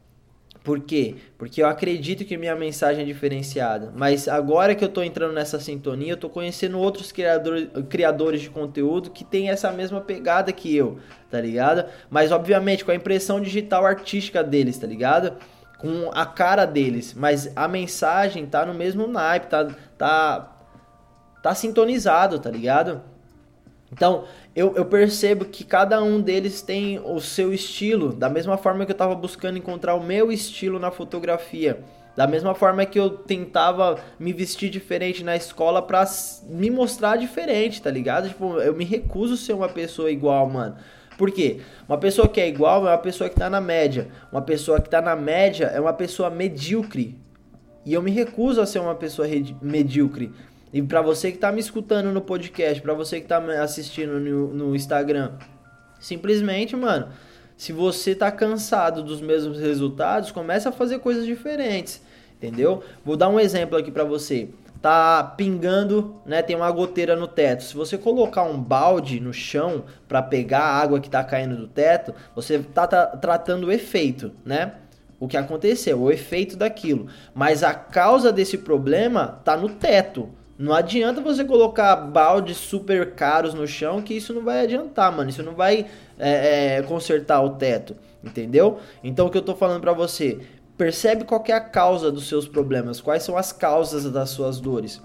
Por 0.67 0.81
quê? 0.81 1.15
Porque 1.37 1.63
eu 1.63 1.67
acredito 1.67 2.25
que 2.25 2.35
minha 2.35 2.53
mensagem 2.53 3.03
é 3.03 3.05
diferenciada. 3.05 3.93
Mas 3.95 4.27
agora 4.27 4.75
que 4.75 4.83
eu 4.83 4.89
estou 4.89 5.01
entrando 5.01 5.31
nessa 5.31 5.61
sintonia, 5.61 6.11
eu 6.11 6.15
estou 6.15 6.29
conhecendo 6.29 6.77
outros 6.77 7.09
criadores, 7.09 7.69
criadores 7.87 8.41
de 8.41 8.49
conteúdo 8.49 9.09
que 9.09 9.23
tem 9.23 9.49
essa 9.49 9.71
mesma 9.71 10.01
pegada 10.01 10.51
que 10.51 10.75
eu, 10.75 10.99
tá 11.31 11.39
ligado? 11.39 11.85
Mas 12.09 12.33
obviamente 12.33 12.83
com 12.83 12.91
a 12.91 12.95
impressão 12.95 13.39
digital 13.39 13.85
artística 13.85 14.43
deles, 14.43 14.77
tá 14.77 14.85
ligado? 14.85 15.37
Com 15.77 16.11
a 16.13 16.25
cara 16.25 16.65
deles. 16.65 17.13
Mas 17.13 17.49
a 17.55 17.65
mensagem 17.69 18.45
tá 18.45 18.65
no 18.65 18.73
mesmo 18.73 19.07
naipe, 19.07 19.47
tá, 19.47 19.69
tá, 19.97 20.51
tá 21.41 21.55
sintonizado, 21.55 22.39
tá 22.39 22.51
ligado? 22.51 23.01
Então, 23.91 24.25
eu, 24.55 24.75
eu, 24.75 24.85
percebo 24.85 25.45
que 25.45 25.63
cada 25.63 26.01
um 26.03 26.19
deles 26.19 26.61
tem 26.61 26.99
o 26.99 27.19
seu 27.21 27.53
estilo, 27.53 28.11
da 28.11 28.29
mesma 28.29 28.57
forma 28.57 28.85
que 28.85 28.91
eu 28.91 28.93
estava 28.95 29.15
buscando 29.15 29.57
encontrar 29.57 29.95
o 29.95 30.03
meu 30.03 30.31
estilo 30.31 30.77
na 30.77 30.91
fotografia. 30.91 31.79
Da 32.15 32.25
mesma 32.25 32.55
forma 32.55 32.83
que 32.85 32.99
eu 32.99 33.11
tentava 33.11 33.99
me 34.19 34.33
vestir 34.33 34.71
diferente 34.71 35.23
na 35.23 35.35
escola 35.35 35.81
pra 35.81 36.03
me 36.49 36.71
mostrar 36.71 37.15
diferente, 37.15 37.81
tá 37.81 37.91
ligado? 37.91 38.27
Tipo, 38.27 38.57
eu 38.57 38.75
me 38.75 38.83
recuso 38.83 39.35
a 39.35 39.37
ser 39.37 39.53
uma 39.53 39.69
pessoa 39.69 40.09
igual, 40.09 40.49
mano. 40.49 40.75
Por 41.15 41.31
quê? 41.31 41.61
Uma 41.87 41.97
pessoa 41.97 42.27
que 42.27 42.41
é 42.41 42.47
igual 42.47 42.87
é 42.87 42.91
uma 42.91 42.97
pessoa 42.97 43.29
que 43.29 43.35
tá 43.35 43.49
na 43.49 43.61
média. 43.61 44.07
Uma 44.31 44.41
pessoa 44.41 44.81
que 44.81 44.89
tá 44.89 44.99
na 45.01 45.15
média 45.15 45.65
é 45.65 45.79
uma 45.79 45.93
pessoa 45.93 46.29
medíocre. 46.29 47.15
E 47.85 47.93
eu 47.93 48.01
me 48.01 48.11
recuso 48.11 48.61
a 48.61 48.65
ser 48.65 48.79
uma 48.79 48.95
pessoa 48.95 49.27
medíocre. 49.61 50.31
E 50.73 50.81
para 50.81 51.01
você 51.01 51.31
que 51.31 51.37
tá 51.37 51.51
me 51.51 51.59
escutando 51.59 52.11
no 52.11 52.21
podcast, 52.21 52.81
para 52.81 52.93
você 52.93 53.21
que 53.21 53.27
tá 53.27 53.37
assistindo 53.61 54.19
no, 54.19 54.53
no 54.53 54.75
Instagram, 54.75 55.31
simplesmente, 55.99 56.75
mano, 56.75 57.09
Se 57.55 57.73
você 57.73 58.13
tá 58.13 58.31
cansado 58.31 59.01
dos 59.01 59.19
mesmos 59.19 59.59
resultados, 59.59 60.31
comece 60.31 60.67
a 60.67 60.71
fazer 60.71 60.99
coisas 60.99 61.25
diferentes, 61.25 61.99
entendeu? 62.35 62.83
Vou 63.03 63.17
dar 63.17 63.29
um 63.29 63.39
exemplo 63.39 63.75
aqui 63.75 63.89
para 63.91 64.03
você 64.03 64.49
tá 64.81 65.23
pingando, 65.23 66.21
né? 66.25 66.41
Tem 66.41 66.55
uma 66.55 66.71
goteira 66.71 67.15
no 67.15 67.27
teto. 67.27 67.63
Se 67.63 67.75
você 67.75 67.97
colocar 67.97 68.43
um 68.43 68.61
balde 68.61 69.19
no 69.19 69.33
chão 69.33 69.85
para 70.07 70.21
pegar 70.21 70.59
a 70.59 70.79
água 70.79 70.99
que 70.99 71.09
tá 71.09 71.23
caindo 71.23 71.57
do 71.57 71.67
teto, 71.67 72.13
você 72.35 72.59
tá, 72.59 72.87
tá 72.87 73.07
tratando 73.07 73.67
o 73.67 73.71
efeito, 73.71 74.31
né? 74.45 74.73
O 75.19 75.27
que 75.27 75.35
aconteceu, 75.35 75.99
o 75.99 76.11
efeito 76.11 76.55
daquilo. 76.55 77.07
Mas 77.33 77.63
a 77.63 77.73
causa 77.73 78.31
desse 78.31 78.57
problema 78.59 79.41
tá 79.43 79.57
no 79.57 79.69
teto. 79.69 80.29
Não 80.57 80.73
adianta 80.73 81.21
você 81.21 81.45
colocar 81.45 81.95
baldes 81.95 82.57
super 82.57 83.13
caros 83.13 83.53
no 83.53 83.67
chão, 83.67 84.01
que 84.01 84.15
isso 84.15 84.33
não 84.33 84.43
vai 84.43 84.61
adiantar, 84.61 85.11
mano. 85.11 85.29
Isso 85.29 85.43
não 85.43 85.53
vai 85.53 85.85
é, 86.17 86.77
é, 86.77 86.81
consertar 86.81 87.41
o 87.43 87.51
teto, 87.51 87.95
entendeu? 88.23 88.79
Então 89.03 89.27
o 89.27 89.29
que 89.29 89.37
eu 89.37 89.43
tô 89.43 89.55
falando 89.55 89.81
para 89.81 89.93
você, 89.93 90.39
Percebe 90.77 91.23
qual 91.23 91.43
é 91.47 91.53
a 91.53 91.59
causa 91.59 92.11
dos 92.11 92.27
seus 92.27 92.47
problemas, 92.47 93.01
quais 93.01 93.23
são 93.23 93.35
as 93.35 93.51
causas 93.51 94.09
das 94.11 94.29
suas 94.29 94.59
dores. 94.59 95.01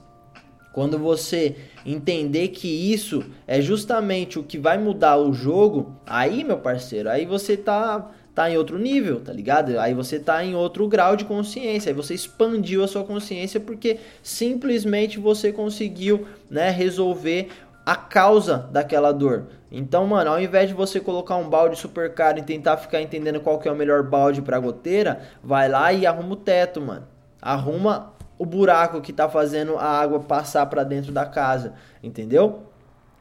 Quando 0.73 0.99
você 0.99 1.57
entender 1.85 2.49
que 2.49 2.69
isso 2.69 3.25
é 3.47 3.61
justamente 3.61 4.39
o 4.39 4.43
que 4.43 4.59
vai 4.59 4.79
mudar 4.79 5.17
o 5.19 5.33
jogo, 5.33 5.95
aí, 6.07 6.43
meu 6.45 6.59
parceiro, 6.59 7.11
aí 7.11 7.27
você 7.27 7.57
tá 7.57 8.11
tá 8.35 8.51
em 8.51 8.57
outro 8.57 8.79
nível, 8.79 9.21
tá 9.21 9.33
ligado? 9.33 9.79
Aí 9.79 9.93
você 9.93 10.19
tá 10.19 10.43
em 10.43 10.55
outro 10.55 10.89
grau 10.89 11.17
de 11.17 11.25
consciência, 11.25 11.91
aí 11.91 11.95
você 11.95 12.15
expandiu 12.15 12.83
a 12.83 12.89
sua 12.89 13.05
consciência 13.05 13.61
porque 13.61 13.99
simplesmente 14.23 15.19
você 15.19 15.53
conseguiu, 15.53 16.27
né, 16.51 16.71
resolver 16.71 17.51
a 17.85 17.97
causa 17.97 18.69
daquela 18.73 19.13
dor. 19.13 19.49
Então, 19.71 20.07
mano, 20.07 20.31
ao 20.31 20.41
invés 20.41 20.69
de 20.69 20.75
você 20.75 21.01
colocar 21.01 21.37
um 21.37 21.49
balde 21.49 21.79
super 21.79 22.15
caro 22.15 22.39
e 22.39 22.43
tentar 22.43 22.77
ficar 22.77 23.03
entendendo 23.03 23.41
qual 23.41 23.59
que 23.59 23.69
é 23.69 23.73
o 23.73 23.77
melhor 23.77 24.03
balde 24.03 24.41
para 24.41 24.59
goteira, 24.59 25.21
vai 25.43 25.69
lá 25.69 25.93
e 25.93 26.07
arruma 26.07 26.35
o 26.35 26.37
teto, 26.37 26.81
mano. 26.81 27.07
Arruma 27.41 28.13
o 28.43 28.45
buraco 28.45 29.01
que 29.01 29.13
tá 29.13 29.29
fazendo 29.29 29.77
a 29.77 29.85
água 29.85 30.19
passar 30.19 30.67
para 30.67 30.83
dentro 30.83 31.13
da 31.13 31.25
casa, 31.25 31.75
entendeu? 32.03 32.65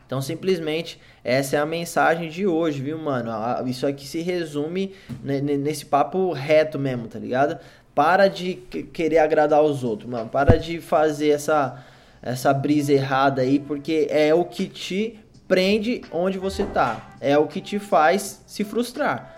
Então, 0.07 0.19
simplesmente, 0.19 0.99
essa 1.23 1.57
é 1.57 1.59
a 1.59 1.65
mensagem 1.65 2.27
de 2.27 2.47
hoje, 2.47 2.81
viu, 2.81 2.97
mano? 2.97 3.31
Isso 3.67 3.85
aqui 3.85 4.07
se 4.07 4.21
resume 4.21 4.95
nesse 5.21 5.85
papo 5.85 6.31
reto 6.33 6.79
mesmo, 6.79 7.07
tá 7.07 7.19
ligado? 7.19 7.59
Para 7.93 8.27
de 8.27 8.55
querer 8.91 9.19
agradar 9.19 9.61
os 9.61 9.83
outros, 9.83 10.09
mano. 10.09 10.27
Para 10.27 10.57
de 10.57 10.81
fazer 10.81 11.29
essa 11.29 11.85
essa 12.19 12.51
brisa 12.51 12.91
errada 12.91 13.43
aí, 13.43 13.59
porque 13.59 14.07
é 14.09 14.33
o 14.33 14.43
que 14.43 14.65
te 14.65 15.19
prende 15.47 16.01
onde 16.11 16.39
você 16.39 16.63
tá. 16.63 17.15
É 17.21 17.37
o 17.37 17.45
que 17.45 17.61
te 17.61 17.77
faz 17.77 18.41
se 18.47 18.63
frustrar. 18.63 19.35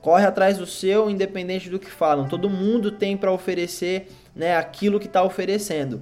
Corre 0.00 0.24
atrás 0.24 0.58
do 0.58 0.66
seu, 0.66 1.10
independente 1.10 1.68
do 1.68 1.78
que 1.78 1.90
falam. 1.90 2.28
Todo 2.28 2.48
mundo 2.48 2.92
tem 2.92 3.16
para 3.16 3.32
oferecer, 3.32 4.08
né, 4.38 4.56
aquilo 4.56 5.00
que 5.00 5.06
está 5.06 5.22
oferecendo. 5.22 6.00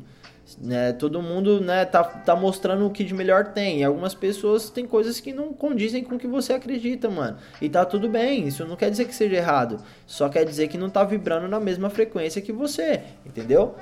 Né, 0.61 0.93
todo 0.93 1.21
mundo 1.21 1.61
né, 1.61 1.85
tá, 1.85 2.05
tá 2.05 2.37
mostrando 2.37 2.87
o 2.87 2.91
que 2.91 3.03
de 3.03 3.15
melhor 3.15 3.47
tem. 3.47 3.81
E 3.81 3.85
algumas 3.85 4.15
pessoas 4.15 4.71
têm 4.71 4.87
coisas 4.87 5.19
que 5.19 5.33
não 5.33 5.53
condizem 5.53 6.05
com 6.05 6.15
o 6.15 6.19
que 6.19 6.29
você 6.29 6.53
acredita, 6.53 7.09
mano. 7.09 7.39
E 7.61 7.69
tá 7.69 7.85
tudo 7.85 8.09
bem. 8.09 8.47
Isso 8.47 8.65
não 8.67 8.77
quer 8.77 8.91
dizer 8.91 9.07
que 9.07 9.15
seja 9.15 9.35
errado. 9.35 9.79
Só 10.07 10.29
quer 10.29 10.45
dizer 10.45 10.69
que 10.69 10.79
não 10.79 10.91
tá 10.91 11.03
vibrando 11.03 11.49
na 11.49 11.59
mesma 11.59 11.91
frequência 11.91 12.43
que 12.43 12.53
você. 12.53 13.01
Entendeu? 13.25 13.75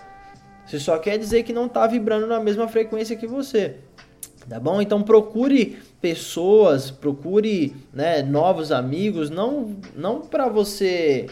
Você 0.64 0.78
só 0.78 0.98
quer 0.98 1.18
dizer 1.18 1.42
que 1.42 1.52
não 1.52 1.66
está 1.66 1.86
vibrando 1.86 2.26
na 2.26 2.40
mesma 2.40 2.66
frequência 2.68 3.16
que 3.16 3.26
você. 3.26 3.76
Tá 4.48 4.60
bom? 4.60 4.80
Então 4.80 5.02
procure 5.02 5.78
pessoas, 6.00 6.90
procure 6.90 7.74
né, 7.92 8.22
novos 8.22 8.70
amigos, 8.70 9.30
não, 9.30 9.76
não 9.96 10.20
para 10.20 10.48
você 10.48 11.26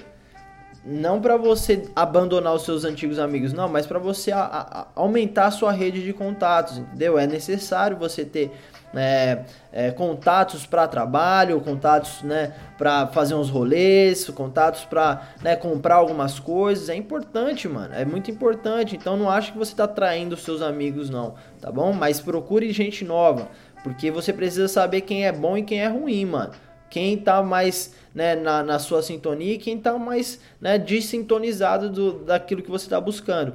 não 0.84 1.20
para 1.20 1.36
você 1.36 1.88
abandonar 1.94 2.54
os 2.54 2.62
seus 2.62 2.84
antigos 2.84 3.18
amigos, 3.18 3.52
não, 3.52 3.68
mas 3.68 3.86
para 3.86 3.98
você 3.98 4.32
a, 4.32 4.42
a, 4.42 4.86
aumentar 4.96 5.46
a 5.46 5.50
sua 5.50 5.70
rede 5.70 6.02
de 6.02 6.12
contatos, 6.12 6.78
entendeu? 6.78 7.18
É 7.18 7.26
necessário 7.26 7.96
você 7.96 8.24
ter 8.24 8.50
é, 8.94 9.44
é, 9.72 9.90
contatos 9.90 10.66
para 10.66 10.86
trabalho, 10.86 11.60
contatos 11.60 12.22
né, 12.22 12.54
para 12.76 13.06
fazer 13.06 13.34
uns 13.34 13.48
rolês, 13.48 14.28
contatos 14.30 14.84
para 14.84 15.22
né, 15.42 15.56
comprar 15.56 15.96
algumas 15.96 16.38
coisas. 16.38 16.88
É 16.88 16.94
importante, 16.94 17.68
mano. 17.68 17.94
É 17.94 18.04
muito 18.04 18.30
importante. 18.30 18.96
Então 18.96 19.16
não 19.16 19.30
acho 19.30 19.52
que 19.52 19.58
você 19.58 19.72
está 19.72 19.88
traindo 19.88 20.34
os 20.34 20.42
seus 20.42 20.60
amigos, 20.62 21.08
não, 21.08 21.34
tá 21.60 21.70
bom? 21.70 21.92
Mas 21.92 22.20
procure 22.20 22.70
gente 22.72 23.04
nova, 23.04 23.48
porque 23.82 24.10
você 24.10 24.32
precisa 24.32 24.68
saber 24.68 25.02
quem 25.02 25.26
é 25.26 25.32
bom 25.32 25.56
e 25.56 25.62
quem 25.62 25.80
é 25.80 25.88
ruim, 25.88 26.26
mano. 26.26 26.52
Quem 26.92 27.16
tá 27.16 27.42
mais 27.42 27.94
né, 28.14 28.36
na, 28.36 28.62
na 28.62 28.78
sua 28.78 29.02
sintonia 29.02 29.54
e 29.54 29.58
quem 29.58 29.78
tá 29.78 29.98
mais 29.98 30.38
né, 30.60 30.76
desintonizado 30.76 31.88
do, 31.88 32.18
daquilo 32.18 32.60
que 32.60 32.70
você 32.70 32.84
está 32.84 33.00
buscando. 33.00 33.54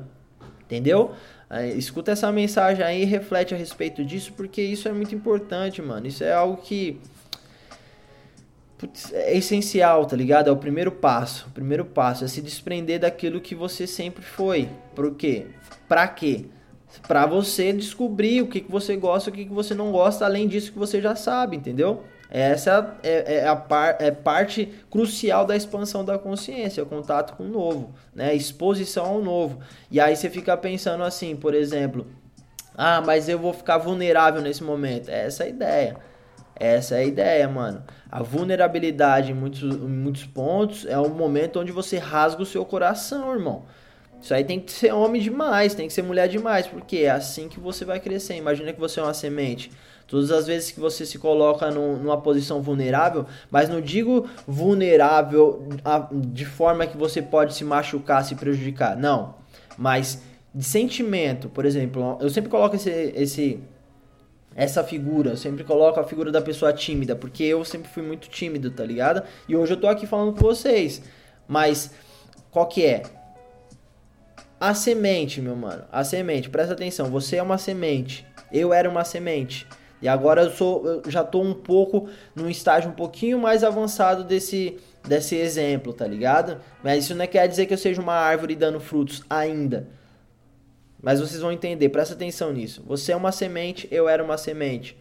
Entendeu? 0.66 1.12
É, 1.48 1.68
escuta 1.68 2.12
essa 2.12 2.32
mensagem 2.32 2.84
aí 2.84 3.04
e 3.04 3.06
reflete 3.06 3.54
a 3.54 3.58
respeito 3.58 4.04
disso, 4.04 4.34
porque 4.36 4.60
isso 4.60 4.88
é 4.88 4.92
muito 4.92 5.14
importante, 5.14 5.84
mano. 5.84 6.08
Isso 6.08 6.24
é 6.24 6.34
algo 6.34 6.58
que 6.58 7.00
putz, 8.76 9.14
é 9.14 9.38
essencial, 9.38 10.08
tá 10.08 10.16
ligado? 10.16 10.48
É 10.48 10.52
o 10.52 10.58
primeiro 10.58 10.92
passo. 10.92 11.46
O 11.48 11.52
primeiro 11.52 11.86
passo 11.86 12.26
é 12.26 12.28
se 12.28 12.42
desprender 12.42 13.02
daquilo 13.02 13.40
que 13.40 13.54
você 13.54 13.86
sempre 13.86 14.24
foi. 14.24 14.68
Por 14.96 15.14
quê? 15.14 15.46
Pra 15.88 16.08
quê? 16.08 16.46
Pra 17.08 17.28
você 17.28 17.72
descobrir 17.72 18.42
o 18.42 18.48
que, 18.48 18.62
que 18.62 18.72
você 18.72 18.96
gosta 18.98 19.30
e 19.30 19.32
o 19.32 19.36
que, 19.36 19.46
que 19.46 19.54
você 19.54 19.76
não 19.76 19.92
gosta, 19.92 20.26
além 20.26 20.48
disso 20.48 20.72
que 20.72 20.80
você 20.80 21.00
já 21.00 21.16
sabe, 21.16 21.56
entendeu? 21.56 22.04
Essa 22.30 22.98
é, 23.04 23.38
é 23.38 23.48
a 23.48 23.56
par, 23.56 23.96
é 24.00 24.12
parte 24.12 24.74
crucial 24.92 25.46
da 25.46 25.56
expansão 25.56 26.04
da 26.04 26.18
consciência, 26.18 26.84
o 26.84 26.86
contato 26.86 27.36
com 27.38 27.44
o 27.44 27.48
novo, 27.48 27.94
né? 28.14 28.36
exposição 28.36 29.06
ao 29.06 29.22
novo. 29.22 29.60
E 29.90 30.00
aí 30.00 30.16
você 30.16 30.30
fica 30.30 30.58
pensando 30.58 31.04
assim, 31.04 31.36
por 31.36 31.54
exemplo, 31.54 32.06
ah, 32.76 33.02
mas 33.02 33.28
eu 33.30 33.40
vou 33.40 33.54
ficar 33.54 33.78
vulnerável 33.78 34.42
nesse 34.42 34.64
momento. 34.64 35.10
Essa 35.10 35.44
é 35.44 35.48
a 35.48 35.50
ideia. 35.50 35.98
Essa 36.56 36.96
é 36.96 37.00
a 37.00 37.04
ideia, 37.04 37.48
mano. 37.48 37.84
A 38.12 38.22
vulnerabilidade 38.22 39.32
em 39.32 39.36
muitos, 39.36 39.62
em 39.62 39.88
muitos 39.88 40.26
pontos 40.26 40.86
é 40.86 40.98
o 40.98 41.10
momento 41.10 41.60
onde 41.60 41.72
você 41.72 41.98
rasga 41.98 42.42
o 42.42 42.46
seu 42.46 42.66
coração, 42.66 43.34
irmão. 43.34 43.66
Isso 44.22 44.34
aí 44.34 44.44
tem 44.44 44.60
que 44.60 44.72
ser 44.72 44.92
homem 44.94 45.22
demais, 45.22 45.76
tem 45.76 45.88
que 45.88 45.94
ser 45.94 46.02
mulher 46.02 46.28
demais, 46.28 46.68
porque 46.68 46.98
é 46.98 47.10
assim 47.10 47.48
que 47.48 47.60
você 47.60 47.86
vai 47.86 48.00
crescer. 48.00 48.36
Imagina 48.36 48.74
que 48.74 48.80
você 48.80 49.00
é 49.00 49.04
uma 49.04 49.14
semente. 49.14 49.72
Todas 50.08 50.32
as 50.32 50.48
vezes 50.48 50.72
que 50.72 50.80
você 50.80 51.06
se 51.06 51.20
coloca 51.20 51.70
num, 51.70 51.98
numa 51.98 52.20
posição 52.20 52.62
vulnerável, 52.62 53.26
mas 53.52 53.68
não 53.68 53.82
digo 53.82 54.28
vulnerável 54.48 55.68
de 56.14 56.46
forma 56.46 56.88
que 56.88 56.98
você 56.98 57.22
pode 57.22 57.54
se 57.54 57.66
machucar, 57.66 58.24
se 58.24 58.36
prejudicar, 58.36 58.96
não. 58.96 59.36
Mas 59.78 60.22
de 60.56 60.64
sentimento, 60.64 61.50
por 61.50 61.66
exemplo, 61.66 62.18
eu 62.22 62.30
sempre 62.30 62.50
coloco 62.50 62.76
esse, 62.76 62.90
esse 62.90 63.60
essa 64.56 64.84
figura, 64.84 65.32
eu 65.32 65.38
sempre 65.38 65.64
coloco 65.64 66.00
a 66.00 66.04
figura 66.04 66.32
da 66.32 66.42
pessoa 66.42 66.74
tímida, 66.74 67.16
porque 67.16 67.44
eu 67.44 67.64
sempre 67.64 67.90
fui 67.90 68.02
muito 68.02 68.28
tímido, 68.28 68.72
tá 68.72 68.84
ligado? 68.84 69.22
E 69.48 69.56
hoje 69.56 69.74
eu 69.74 69.78
tô 69.80 69.88
aqui 69.88 70.08
falando 70.08 70.34
com 70.34 70.40
vocês. 70.40 71.00
Mas 71.48 71.92
qual 72.50 72.66
que 72.66 72.84
é? 72.84 73.04
A 74.60 74.74
semente, 74.74 75.40
meu 75.40 75.56
mano. 75.56 75.84
A 75.92 76.04
semente, 76.04 76.50
presta 76.50 76.74
atenção, 76.74 77.12
você 77.12 77.36
é 77.36 77.44
uma 77.44 77.60
semente. 77.60 78.26
Eu 78.52 78.74
era 78.74 78.90
uma 78.90 79.04
semente. 79.04 79.68
E 80.02 80.08
agora 80.08 80.44
eu 80.44 80.52
sou, 80.52 80.86
eu 80.86 81.12
já 81.12 81.24
tô 81.24 81.42
um 81.42 81.54
pouco 81.54 82.08
num 82.36 82.50
estágio 82.50 82.90
um 82.90 82.94
pouquinho 82.94 83.40
mais 83.40 83.64
avançado 83.64 84.24
desse 84.24 84.78
desse 85.08 85.36
exemplo, 85.36 85.94
tá 85.94 86.06
ligado? 86.06 86.60
Mas 86.84 87.06
isso 87.06 87.16
não 87.16 87.26
quer 87.26 87.48
dizer 87.48 87.66
que 87.66 87.74
eu 87.74 87.78
seja 87.78 88.02
uma 88.02 88.14
árvore 88.14 88.56
dando 88.56 88.80
frutos 88.80 89.24
ainda. 89.30 89.88
Mas 91.02 91.20
vocês 91.20 91.42
vão 91.42 91.52
entender, 91.52 91.90
presta 91.90 92.14
atenção 92.14 92.52
nisso. 92.52 92.84
Você 92.86 93.12
é 93.12 93.16
uma 93.16 93.32
semente, 93.32 93.88
eu 93.90 94.10
era 94.10 94.24
uma 94.24 94.38
semente. 94.38 94.98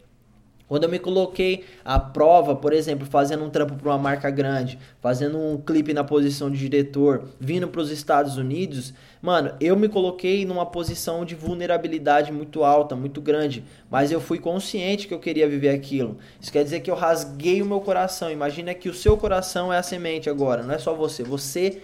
Quando 0.69 0.83
eu 0.83 0.89
me 0.89 0.99
coloquei 0.99 1.65
à 1.85 1.99
prova, 1.99 2.57
por 2.57 2.73
exemplo, 2.73 3.07
fazendo 3.07 3.45
um 3.45 3.51
trampo 3.51 3.75
para 3.75 3.89
uma 3.89 3.99
marca 3.99 4.29
grande, 4.31 4.79
fazendo 5.01 5.39
um 5.39 5.57
clipe 5.57 5.95
na 5.95 6.03
posição 6.03 6.51
de 6.51 6.59
diretor, 6.59 7.29
vindo 7.39 7.69
para 7.69 7.81
os 7.81 7.91
Estados 7.91 8.37
Unidos, 8.37 8.93
mano, 9.23 9.53
eu 9.61 9.77
me 9.77 9.89
coloquei 9.89 10.45
numa 10.45 10.67
posição 10.67 11.25
de 11.25 11.37
vulnerabilidade 11.37 12.33
muito 12.33 12.65
alta, 12.65 12.97
muito 12.97 13.21
grande, 13.21 13.65
mas 13.89 14.11
eu 14.11 14.21
fui 14.21 14.41
consciente 14.41 15.07
que 15.07 15.15
eu 15.15 15.21
queria 15.21 15.49
viver 15.49 15.69
aquilo. 15.69 16.19
Isso 16.41 16.51
quer 16.51 16.65
dizer 16.65 16.81
que 16.81 16.91
eu 16.91 16.97
rasguei 16.97 17.63
o 17.63 17.67
meu 17.67 17.81
coração. 17.81 18.31
Imagina 18.31 18.75
que 18.75 18.89
o 18.89 18.95
seu 18.95 19.17
coração 19.17 19.73
é 19.73 19.79
a 19.79 19.83
semente 19.85 20.29
agora, 20.29 20.65
não 20.65 20.75
é 20.75 20.79
só 20.79 20.93
você. 20.95 21.23
Você 21.23 21.81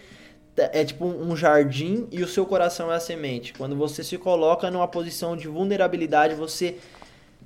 é 0.56 0.84
tipo 0.84 1.06
um 1.06 1.36
jardim 1.36 2.06
e 2.10 2.22
o 2.22 2.28
seu 2.28 2.44
coração 2.44 2.92
é 2.92 2.96
a 2.96 3.00
semente. 3.00 3.54
Quando 3.54 3.76
você 3.76 4.02
se 4.02 4.18
coloca 4.18 4.70
numa 4.70 4.88
posição 4.88 5.36
de 5.36 5.48
vulnerabilidade, 5.48 6.34
você 6.34 6.76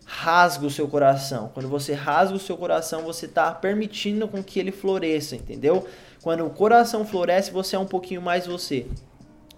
rasga 0.06 0.64
o 0.64 0.70
seu 0.70 0.86
coração. 0.86 1.50
Quando 1.52 1.68
você 1.68 1.92
rasga 1.92 2.36
o 2.36 2.40
seu 2.40 2.56
coração, 2.56 3.02
você 3.02 3.26
está 3.26 3.50
permitindo 3.50 4.28
com 4.28 4.42
que 4.42 4.60
ele 4.60 4.70
floresça, 4.70 5.34
entendeu? 5.34 5.86
Quando 6.22 6.46
o 6.46 6.50
coração 6.50 7.04
floresce, 7.04 7.50
você 7.50 7.74
é 7.74 7.78
um 7.78 7.86
pouquinho 7.86 8.22
mais 8.22 8.46
você. 8.46 8.86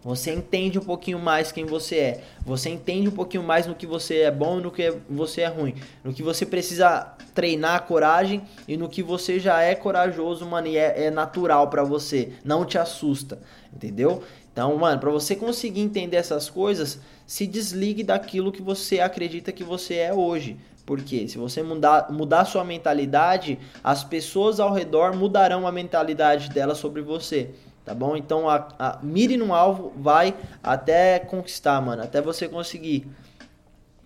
Você 0.02 0.33
entende 0.33 0.78
um 0.78 0.83
pouquinho 0.83 1.19
mais 1.19 1.52
quem 1.52 1.67
você 1.67 1.97
é. 1.97 2.25
Você 2.47 2.71
entende 2.71 3.09
um 3.09 3.12
pouquinho 3.12 3.43
mais 3.43 3.67
no 3.67 3.75
que 3.75 3.87
você 3.87 4.21
é 4.21 4.31
bom 4.31 4.59
e 4.59 4.62
no 4.62 4.71
que 4.71 4.90
você 5.11 5.43
é 5.43 5.49
ruim. 5.49 5.75
No 6.02 6.14
que 6.14 6.23
você 6.23 6.47
precisa 6.47 7.14
treinar 7.35 7.83
coragem 7.83 8.43
e 8.67 8.76
no 8.76 8.88
que 8.88 9.02
você 9.02 9.38
já 9.38 9.61
é 9.61 9.75
corajoso, 9.75 10.47
mano, 10.47 10.69
e 10.69 10.78
é, 10.78 11.07
é 11.07 11.11
natural 11.11 11.69
para 11.69 11.83
você. 11.83 12.33
Não 12.45 12.64
te 12.64 12.78
assusta, 12.78 13.38
entendeu? 13.75 14.23
Então, 14.58 14.76
mano, 14.76 14.98
para 14.98 15.08
você 15.08 15.36
conseguir 15.36 15.82
entender 15.82 16.16
essas 16.16 16.50
coisas, 16.50 16.98
se 17.24 17.46
desligue 17.46 18.02
daquilo 18.02 18.50
que 18.50 18.60
você 18.60 18.98
acredita 18.98 19.52
que 19.52 19.62
você 19.62 19.94
é 19.94 20.12
hoje. 20.12 20.56
Porque 20.84 21.28
se 21.28 21.38
você 21.38 21.62
mudar, 21.62 22.10
mudar 22.10 22.44
sua 22.44 22.64
mentalidade, 22.64 23.56
as 23.84 24.02
pessoas 24.02 24.58
ao 24.58 24.74
redor 24.74 25.14
mudarão 25.14 25.64
a 25.64 25.70
mentalidade 25.70 26.50
delas 26.50 26.78
sobre 26.78 27.02
você 27.02 27.50
tá 27.84 27.94
bom? 27.94 28.16
Então 28.16 28.50
a, 28.50 28.68
a, 28.78 28.98
mire 29.00 29.36
no 29.36 29.54
alvo, 29.54 29.92
vai 29.96 30.34
até 30.60 31.20
conquistar, 31.20 31.80
mano, 31.80 32.02
até 32.02 32.20
você 32.20 32.46
conseguir, 32.46 33.06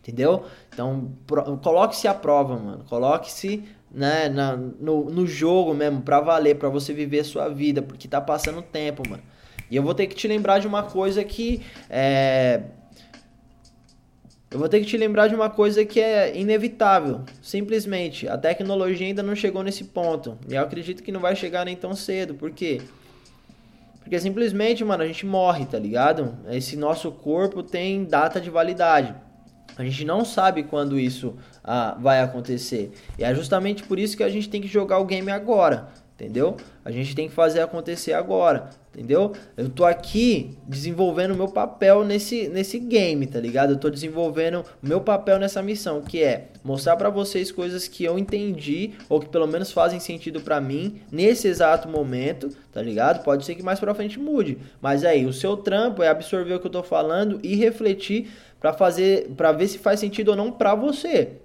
entendeu? 0.00 0.44
Então 0.73 1.12
coloque-se 1.62 2.06
à 2.06 2.14
prova, 2.14 2.56
mano, 2.56 2.85
coloque-se 2.88 3.64
né, 3.90 4.28
no, 4.78 5.11
no 5.11 5.26
jogo 5.26 5.75
mesmo, 5.75 6.02
pra 6.02 6.21
valer, 6.21 6.59
pra 6.59 6.68
você 6.68 6.92
viver 6.92 7.21
a 7.21 7.25
sua 7.25 7.49
vida, 7.49 7.82
porque 7.82 8.06
tá 8.06 8.21
passando 8.21 8.62
tempo, 8.62 9.02
mano. 9.09 9.23
E 9.73 9.76
eu 9.76 9.83
vou 9.83 9.95
ter 9.95 10.07
que 10.07 10.14
te 10.14 10.29
lembrar 10.29 10.59
de 10.59 10.67
uma 10.67 10.83
coisa 10.83 11.25
que 11.25 11.62
é. 11.88 12.61
Eu 14.50 14.59
vou 14.59 14.69
ter 14.69 14.81
que 14.81 14.85
te 14.85 14.99
lembrar 14.99 15.29
de 15.29 15.35
uma 15.35 15.49
coisa 15.49 15.83
que 15.83 15.99
é 15.99 16.38
inevitável. 16.38 17.23
Simplesmente, 17.41 18.29
a 18.29 18.37
tecnologia 18.37 19.07
ainda 19.07 19.23
não 19.23 19.35
chegou 19.35 19.62
nesse 19.62 19.85
ponto. 19.85 20.37
E 20.47 20.57
eu 20.57 20.62
acredito 20.62 21.02
que 21.02 21.11
não 21.11 21.21
vai 21.21 21.35
chegar 21.35 21.64
nem 21.64 21.75
tão 21.75 21.97
cedo. 21.97 22.35
Por 22.35 22.50
quê? 22.50 22.83
Porque 24.02 24.21
simplesmente, 24.21 24.85
mano, 24.85 25.05
a 25.05 25.07
gente 25.07 25.25
morre, 25.25 25.64
tá 25.64 25.79
ligado? 25.79 26.37
Esse 26.50 26.76
nosso 26.76 27.11
corpo 27.11 27.62
tem 27.62 28.05
data 28.05 28.38
de 28.38 28.50
validade. 28.50 29.14
A 29.79 29.83
gente 29.83 30.05
não 30.05 30.23
sabe 30.23 30.64
quando 30.64 31.00
isso 31.00 31.35
ah, 31.64 31.97
vai 31.99 32.21
acontecer. 32.21 32.93
E 33.19 33.25
é 33.25 33.35
justamente 33.35 33.85
por 33.85 33.99
isso 33.99 34.19
que 34.19 34.23
a 34.23 34.29
gente 34.29 34.50
tem 34.50 34.61
que 34.61 34.69
jogar 34.69 34.99
o 34.99 35.07
game 35.07 35.31
agora 35.31 35.88
entendeu? 36.23 36.57
A 36.85 36.91
gente 36.93 37.17
tem 37.17 37.29
que 37.29 37.35
fazer 37.35 37.61
acontecer 37.61 38.12
agora, 38.12 38.71
entendeu? 38.95 39.33
Eu 39.57 39.69
tô 39.69 39.85
aqui 39.85 40.57
desenvolvendo 40.69 41.33
o 41.33 41.37
meu 41.37 41.49
papel 41.49 42.05
nesse, 42.05 42.47
nesse 42.47 42.79
game, 42.79 43.26
tá 43.26 43.41
ligado? 43.41 43.73
Eu 43.73 43.76
tô 43.76 43.91
desenvolvendo 43.91 44.64
o 44.81 44.87
meu 44.87 45.00
papel 45.00 45.41
nessa 45.41 45.61
missão, 45.61 46.00
que 46.00 46.23
é 46.23 46.49
mostrar 46.62 46.97
para 46.97 47.11
vocês 47.11 47.50
coisas 47.50 47.88
que 47.88 48.05
eu 48.05 48.17
entendi 48.17 48.93
ou 49.09 49.19
que 49.19 49.29
pelo 49.29 49.49
menos 49.49 49.73
fazem 49.73 49.99
sentido 49.99 50.41
para 50.41 50.61
mim 50.61 51.00
nesse 51.11 51.49
exato 51.49 51.88
momento, 51.88 52.50
tá 52.73 52.81
ligado? 52.81 53.25
Pode 53.25 53.45
ser 53.45 53.57
que 53.57 53.62
mais 53.62 53.81
para 53.81 53.95
frente 53.95 54.21
mude, 54.21 54.59
mas 54.81 55.05
aí 55.05 55.26
o 55.26 55.33
seu 55.33 55.57
trampo 55.57 56.05
é 56.05 56.09
absorver 56.09 56.55
o 56.55 56.61
que 56.61 56.69
eu 56.69 56.71
tô 56.71 56.85
falando 56.85 57.41
e 57.43 57.57
refletir 57.57 58.31
para 58.61 58.73
fazer, 58.73 59.29
para 59.37 59.50
ver 59.50 59.67
se 59.67 59.76
faz 59.76 59.99
sentido 59.99 60.29
ou 60.29 60.37
não 60.37 60.52
para 60.52 60.73
você. 60.76 61.42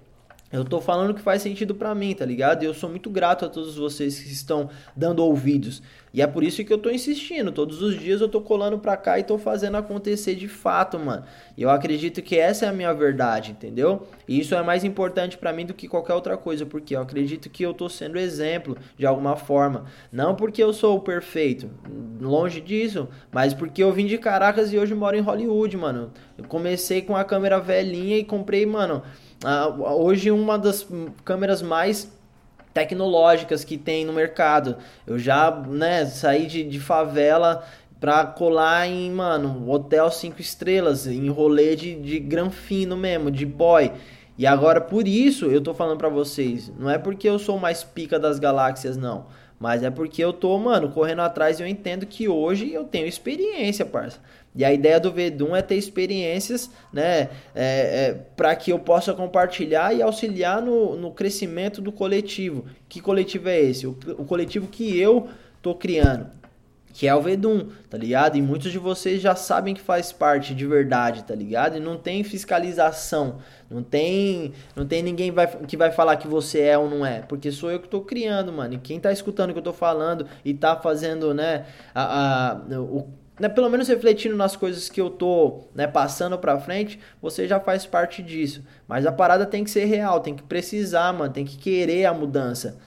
Eu 0.50 0.64
tô 0.64 0.80
falando 0.80 1.12
que 1.12 1.20
faz 1.20 1.42
sentido 1.42 1.74
para 1.74 1.94
mim, 1.94 2.14
tá 2.14 2.24
ligado? 2.24 2.62
E 2.62 2.66
eu 2.66 2.72
sou 2.72 2.88
muito 2.88 3.10
grato 3.10 3.44
a 3.44 3.48
todos 3.48 3.76
vocês 3.76 4.18
que 4.18 4.32
estão 4.32 4.70
dando 4.96 5.22
ouvidos. 5.22 5.82
E 6.12 6.22
é 6.22 6.26
por 6.26 6.42
isso 6.42 6.64
que 6.64 6.72
eu 6.72 6.78
tô 6.78 6.90
insistindo. 6.90 7.52
Todos 7.52 7.82
os 7.82 7.98
dias 7.98 8.20
eu 8.20 8.28
tô 8.28 8.40
colando 8.40 8.78
pra 8.78 8.96
cá 8.96 9.18
e 9.18 9.22
tô 9.22 9.38
fazendo 9.38 9.76
acontecer 9.76 10.34
de 10.34 10.48
fato, 10.48 10.98
mano. 10.98 11.24
E 11.56 11.62
eu 11.62 11.70
acredito 11.70 12.22
que 12.22 12.38
essa 12.38 12.66
é 12.66 12.68
a 12.68 12.72
minha 12.72 12.92
verdade, 12.92 13.52
entendeu? 13.52 14.06
E 14.26 14.38
isso 14.38 14.54
é 14.54 14.62
mais 14.62 14.84
importante 14.84 15.36
para 15.36 15.52
mim 15.52 15.66
do 15.66 15.74
que 15.74 15.88
qualquer 15.88 16.14
outra 16.14 16.36
coisa, 16.36 16.64
porque 16.64 16.96
eu 16.96 17.00
acredito 17.00 17.50
que 17.50 17.62
eu 17.62 17.74
tô 17.74 17.88
sendo 17.88 18.18
exemplo 18.18 18.76
de 18.96 19.06
alguma 19.06 19.36
forma. 19.36 19.84
Não 20.10 20.34
porque 20.34 20.62
eu 20.62 20.72
sou 20.72 20.96
o 20.96 21.00
perfeito, 21.00 21.70
longe 22.20 22.60
disso, 22.60 23.08
mas 23.30 23.54
porque 23.54 23.82
eu 23.82 23.92
vim 23.92 24.06
de 24.06 24.18
Caracas 24.18 24.72
e 24.72 24.78
hoje 24.78 24.94
moro 24.94 25.16
em 25.16 25.20
Hollywood, 25.20 25.76
mano. 25.76 26.12
Eu 26.36 26.44
comecei 26.44 27.02
com 27.02 27.16
a 27.16 27.24
câmera 27.24 27.60
velhinha 27.60 28.16
e 28.16 28.24
comprei, 28.24 28.64
mano 28.64 29.02
hoje 29.80 30.30
uma 30.30 30.58
das 30.58 30.86
câmeras 31.24 31.62
mais 31.62 32.12
tecnológicas 32.78 33.64
que 33.64 33.76
tem 33.76 34.04
no 34.04 34.12
mercado. 34.12 34.76
Eu 35.04 35.18
já, 35.18 35.50
né, 35.50 36.06
saí 36.06 36.46
de, 36.46 36.62
de 36.62 36.78
favela 36.78 37.64
pra 37.98 38.24
colar 38.24 38.86
em, 38.86 39.10
mano, 39.10 39.68
hotel 39.68 40.08
cinco 40.12 40.40
estrelas, 40.40 41.04
em 41.08 41.28
rolê 41.28 41.74
de, 41.74 41.96
de 41.96 42.20
granfino 42.20 42.96
mesmo, 42.96 43.32
de 43.32 43.44
boy. 43.44 43.90
E 44.36 44.46
agora, 44.46 44.80
por 44.80 45.08
isso, 45.08 45.46
eu 45.46 45.60
tô 45.60 45.74
falando 45.74 45.98
pra 45.98 46.08
vocês, 46.08 46.72
não 46.78 46.88
é 46.88 46.96
porque 46.96 47.28
eu 47.28 47.40
sou 47.40 47.58
mais 47.58 47.82
pica 47.82 48.20
das 48.20 48.38
galáxias, 48.38 48.96
não. 48.96 49.26
Mas 49.58 49.82
é 49.82 49.90
porque 49.90 50.22
eu 50.22 50.32
tô, 50.32 50.56
mano, 50.56 50.90
correndo 50.90 51.22
atrás 51.22 51.58
e 51.58 51.64
eu 51.64 51.66
entendo 51.66 52.06
que 52.06 52.28
hoje 52.28 52.72
eu 52.72 52.84
tenho 52.84 53.08
experiência, 53.08 53.84
parça. 53.84 54.20
E 54.58 54.64
a 54.64 54.72
ideia 54.72 54.98
do 54.98 55.12
Vedum 55.12 55.54
é 55.54 55.62
ter 55.62 55.76
experiências, 55.76 56.68
né, 56.92 57.20
é, 57.20 57.28
é, 57.54 58.14
para 58.36 58.56
que 58.56 58.72
eu 58.72 58.78
possa 58.80 59.14
compartilhar 59.14 59.94
e 59.94 60.02
auxiliar 60.02 60.60
no, 60.60 60.96
no 60.96 61.12
crescimento 61.12 61.80
do 61.80 61.92
coletivo. 61.92 62.64
Que 62.88 63.00
coletivo 63.00 63.48
é 63.48 63.60
esse? 63.60 63.86
O, 63.86 63.96
o 64.18 64.24
coletivo 64.24 64.66
que 64.66 64.98
eu 64.98 65.28
tô 65.62 65.76
criando, 65.76 66.26
que 66.92 67.06
é 67.06 67.14
o 67.14 67.22
Vedum, 67.22 67.68
tá 67.88 67.96
ligado? 67.96 68.36
E 68.36 68.42
muitos 68.42 68.72
de 68.72 68.80
vocês 68.80 69.22
já 69.22 69.36
sabem 69.36 69.74
que 69.74 69.80
faz 69.80 70.10
parte 70.10 70.52
de 70.56 70.66
verdade, 70.66 71.22
tá 71.22 71.36
ligado? 71.36 71.76
E 71.76 71.80
não 71.80 71.96
tem 71.96 72.24
fiscalização, 72.24 73.38
não 73.70 73.84
tem, 73.84 74.54
não 74.74 74.84
tem 74.84 75.04
ninguém 75.04 75.30
vai, 75.30 75.46
que 75.46 75.76
vai 75.76 75.92
falar 75.92 76.16
que 76.16 76.26
você 76.26 76.62
é 76.62 76.76
ou 76.76 76.90
não 76.90 77.06
é, 77.06 77.20
porque 77.20 77.52
sou 77.52 77.70
eu 77.70 77.78
que 77.78 77.88
tô 77.88 78.00
criando, 78.00 78.52
mano. 78.52 78.74
E 78.74 78.78
quem 78.78 78.98
tá 78.98 79.12
escutando 79.12 79.50
o 79.50 79.52
que 79.52 79.60
eu 79.60 79.62
tô 79.62 79.72
falando 79.72 80.26
e 80.44 80.52
tá 80.52 80.74
fazendo, 80.74 81.32
né, 81.32 81.64
a, 81.94 82.50
a 82.50 82.80
o 82.80 83.06
né, 83.38 83.48
pelo 83.48 83.68
menos 83.68 83.88
refletindo 83.88 84.36
nas 84.36 84.56
coisas 84.56 84.88
que 84.88 85.00
eu 85.00 85.10
tô 85.10 85.64
né, 85.74 85.86
passando 85.86 86.38
pra 86.38 86.58
frente, 86.58 86.98
você 87.20 87.46
já 87.46 87.60
faz 87.60 87.86
parte 87.86 88.22
disso. 88.22 88.62
Mas 88.86 89.06
a 89.06 89.12
parada 89.12 89.46
tem 89.46 89.64
que 89.64 89.70
ser 89.70 89.84
real, 89.84 90.20
tem 90.20 90.34
que 90.34 90.42
precisar, 90.42 91.12
mano, 91.12 91.32
tem 91.32 91.44
que 91.44 91.56
querer 91.56 92.06
a 92.06 92.14
mudança. 92.14 92.78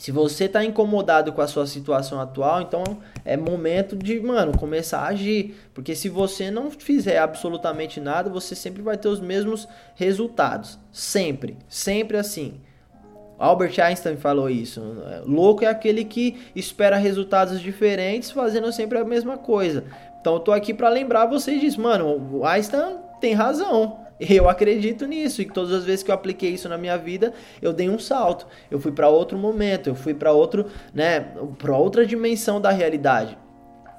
Se 0.00 0.10
você 0.10 0.48
tá 0.48 0.64
incomodado 0.64 1.30
com 1.30 1.42
a 1.42 1.46
sua 1.46 1.66
situação 1.66 2.18
atual, 2.18 2.62
então 2.62 2.82
é 3.22 3.36
momento 3.36 3.94
de, 3.94 4.18
mano, 4.18 4.56
começar 4.56 5.00
a 5.00 5.08
agir. 5.08 5.54
Porque 5.74 5.94
se 5.94 6.08
você 6.08 6.50
não 6.50 6.70
fizer 6.70 7.18
absolutamente 7.18 8.00
nada, 8.00 8.30
você 8.30 8.54
sempre 8.54 8.80
vai 8.80 8.96
ter 8.96 9.08
os 9.08 9.20
mesmos 9.20 9.68
resultados. 9.94 10.78
Sempre. 10.90 11.58
Sempre 11.68 12.16
assim. 12.16 12.62
Albert 13.40 13.80
Einstein 13.80 14.18
falou 14.18 14.50
isso. 14.50 14.82
Louco 15.24 15.64
é 15.64 15.66
aquele 15.66 16.04
que 16.04 16.38
espera 16.54 16.96
resultados 16.96 17.60
diferentes 17.60 18.30
fazendo 18.30 18.70
sempre 18.70 18.98
a 18.98 19.04
mesma 19.04 19.38
coisa. 19.38 19.84
Então 20.20 20.34
eu 20.34 20.40
tô 20.40 20.52
aqui 20.52 20.74
para 20.74 20.90
lembrar 20.90 21.24
vocês 21.24 21.58
disso. 21.58 21.80
Mano, 21.80 22.38
o 22.38 22.44
Einstein 22.44 22.98
tem 23.18 23.32
razão. 23.32 24.00
Eu 24.20 24.50
acredito 24.50 25.06
nisso 25.06 25.40
e 25.40 25.46
todas 25.46 25.72
as 25.72 25.84
vezes 25.86 26.02
que 26.02 26.10
eu 26.10 26.14
apliquei 26.14 26.50
isso 26.50 26.68
na 26.68 26.76
minha 26.76 26.98
vida, 26.98 27.32
eu 27.62 27.72
dei 27.72 27.88
um 27.88 27.98
salto. 27.98 28.46
Eu 28.70 28.78
fui 28.78 28.92
para 28.92 29.08
outro 29.08 29.38
momento, 29.38 29.88
eu 29.88 29.94
fui 29.94 30.12
para 30.12 30.30
outro, 30.30 30.66
né, 30.92 31.20
para 31.56 31.74
outra 31.74 32.04
dimensão 32.04 32.60
da 32.60 32.70
realidade. 32.70 33.38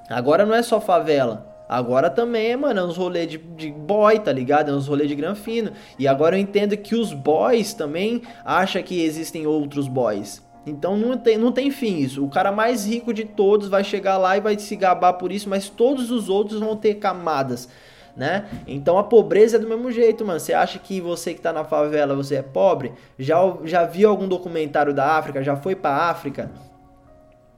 Agora 0.08 0.45
não 0.45 0.54
é 0.54 0.62
só 0.62 0.80
favela. 0.80 1.51
Agora 1.71 2.10
também, 2.10 2.53
mano, 2.57 2.81
é 2.81 2.84
uns 2.84 2.97
rolês 2.97 3.29
de, 3.29 3.38
de 3.38 3.71
boy, 3.71 4.19
tá 4.19 4.34
ligado? 4.34 4.69
É 4.69 4.73
uns 4.73 4.89
rolês 4.89 5.07
de 5.07 5.15
granfino. 5.15 5.71
E 5.97 6.05
agora 6.05 6.36
eu 6.36 6.41
entendo 6.41 6.75
que 6.75 6.95
os 6.95 7.13
boys 7.13 7.73
também 7.73 8.23
acham 8.43 8.84
que 8.84 9.01
existem 9.01 9.47
outros 9.47 9.88
boys. 9.88 10.43
Então 10.65 10.97
não 10.97 11.17
tem, 11.17 11.38
não 11.38 11.49
tem 11.49 11.71
fim 11.71 11.99
isso. 11.99 12.25
O 12.25 12.29
cara 12.29 12.51
mais 12.51 12.86
rico 12.86 13.13
de 13.13 13.23
todos 13.23 13.69
vai 13.69 13.86
chegar 13.86 14.17
lá 14.17 14.36
e 14.36 14.41
vai 14.41 14.60
se 14.60 14.75
gabar 14.75 15.13
por 15.13 15.31
isso, 15.31 15.47
mas 15.47 15.69
todos 15.69 16.12
os 16.12 16.27
outros 16.27 16.60
vão 16.60 16.75
ter 16.75 16.95
camadas, 16.95 17.69
né? 18.17 18.49
Então 18.67 18.97
a 18.97 19.03
pobreza 19.05 19.55
é 19.55 19.60
do 19.60 19.69
mesmo 19.69 19.89
jeito, 19.93 20.25
mano. 20.25 20.41
Você 20.41 20.51
acha 20.51 20.77
que 20.77 20.99
você 20.99 21.34
que 21.34 21.39
tá 21.39 21.53
na 21.53 21.63
favela, 21.63 22.13
você 22.13 22.36
é 22.36 22.41
pobre? 22.41 22.91
Já, 23.17 23.38
já 23.63 23.86
viu 23.86 24.10
algum 24.10 24.27
documentário 24.27 24.93
da 24.93 25.15
África? 25.15 25.41
Já 25.41 25.55
foi 25.55 25.73
pra 25.73 26.10
África? 26.10 26.51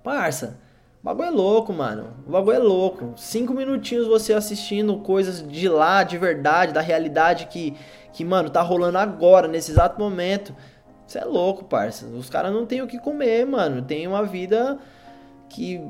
Parça, 0.03 0.59
o 1.03 1.05
bagulho 1.05 1.27
é 1.27 1.31
louco, 1.31 1.73
mano. 1.73 2.13
O 2.25 2.31
bagulho 2.31 2.55
é 2.55 2.59
louco. 2.59 3.13
Cinco 3.17 3.53
minutinhos 3.53 4.07
você 4.07 4.33
assistindo 4.33 4.97
coisas 4.99 5.45
de 5.45 5.67
lá, 5.67 6.01
de 6.01 6.17
verdade, 6.17 6.71
da 6.71 6.79
realidade 6.79 7.47
que, 7.47 7.75
que 8.13 8.23
mano, 8.23 8.49
tá 8.49 8.61
rolando 8.61 8.97
agora, 8.97 9.45
nesse 9.45 9.69
exato 9.69 9.99
momento. 9.99 10.55
Você 11.05 11.19
é 11.19 11.25
louco, 11.25 11.65
parça. 11.65 12.05
Os 12.05 12.29
caras 12.29 12.53
não 12.53 12.65
têm 12.65 12.81
o 12.81 12.87
que 12.87 12.97
comer, 12.97 13.45
mano. 13.45 13.81
Tem 13.81 14.07
uma 14.07 14.23
vida 14.23 14.79
que. 15.49 15.85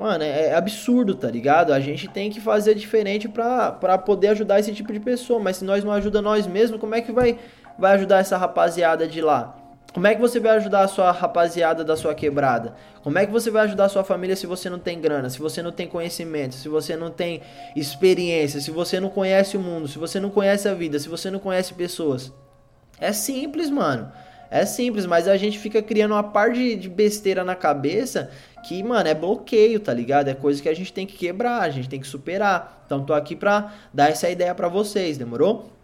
Mano, 0.00 0.24
é, 0.24 0.46
é 0.46 0.54
absurdo, 0.54 1.14
tá 1.14 1.30
ligado? 1.30 1.74
A 1.74 1.80
gente 1.80 2.08
tem 2.08 2.30
que 2.30 2.40
fazer 2.40 2.74
diferente 2.74 3.28
pra, 3.28 3.70
pra 3.70 3.98
poder 3.98 4.28
ajudar 4.28 4.60
esse 4.60 4.72
tipo 4.72 4.90
de 4.94 5.00
pessoa. 5.00 5.38
Mas 5.38 5.58
se 5.58 5.64
nós 5.66 5.84
não 5.84 5.92
ajudamos 5.92 6.30
nós 6.30 6.46
mesmos, 6.46 6.80
como 6.80 6.94
é 6.94 7.02
que 7.02 7.12
vai, 7.12 7.38
vai 7.78 7.92
ajudar 7.96 8.20
essa 8.20 8.38
rapaziada 8.38 9.06
de 9.06 9.20
lá? 9.20 9.65
Como 9.96 10.06
é 10.06 10.14
que 10.14 10.20
você 10.20 10.38
vai 10.38 10.54
ajudar 10.58 10.82
a 10.82 10.88
sua 10.88 11.10
rapaziada 11.10 11.82
da 11.82 11.96
sua 11.96 12.14
quebrada? 12.14 12.74
Como 13.02 13.18
é 13.18 13.24
que 13.24 13.32
você 13.32 13.50
vai 13.50 13.62
ajudar 13.62 13.86
a 13.86 13.88
sua 13.88 14.04
família 14.04 14.36
se 14.36 14.46
você 14.46 14.68
não 14.68 14.78
tem 14.78 15.00
grana, 15.00 15.30
se 15.30 15.38
você 15.38 15.62
não 15.62 15.72
tem 15.72 15.88
conhecimento, 15.88 16.54
se 16.54 16.68
você 16.68 16.94
não 16.94 17.10
tem 17.10 17.40
experiência, 17.74 18.60
se 18.60 18.70
você 18.70 19.00
não 19.00 19.08
conhece 19.08 19.56
o 19.56 19.60
mundo, 19.60 19.88
se 19.88 19.96
você 19.96 20.20
não 20.20 20.28
conhece 20.28 20.68
a 20.68 20.74
vida, 20.74 20.98
se 20.98 21.08
você 21.08 21.30
não 21.30 21.38
conhece 21.38 21.72
pessoas? 21.72 22.30
É 23.00 23.10
simples, 23.10 23.70
mano. 23.70 24.12
É 24.50 24.66
simples, 24.66 25.06
mas 25.06 25.26
a 25.26 25.38
gente 25.38 25.58
fica 25.58 25.80
criando 25.80 26.12
uma 26.12 26.24
par 26.24 26.52
de, 26.52 26.76
de 26.76 26.90
besteira 26.90 27.42
na 27.42 27.54
cabeça 27.54 28.30
que, 28.68 28.82
mano, 28.82 29.08
é 29.08 29.14
bloqueio, 29.14 29.80
tá 29.80 29.94
ligado? 29.94 30.28
É 30.28 30.34
coisa 30.34 30.60
que 30.60 30.68
a 30.68 30.74
gente 30.74 30.92
tem 30.92 31.06
que 31.06 31.16
quebrar, 31.16 31.62
a 31.62 31.70
gente 31.70 31.88
tem 31.88 31.98
que 31.98 32.06
superar. 32.06 32.82
Então 32.84 33.02
tô 33.02 33.14
aqui 33.14 33.34
pra 33.34 33.72
dar 33.94 34.10
essa 34.10 34.28
ideia 34.28 34.54
para 34.54 34.68
vocês, 34.68 35.16
demorou? 35.16 35.74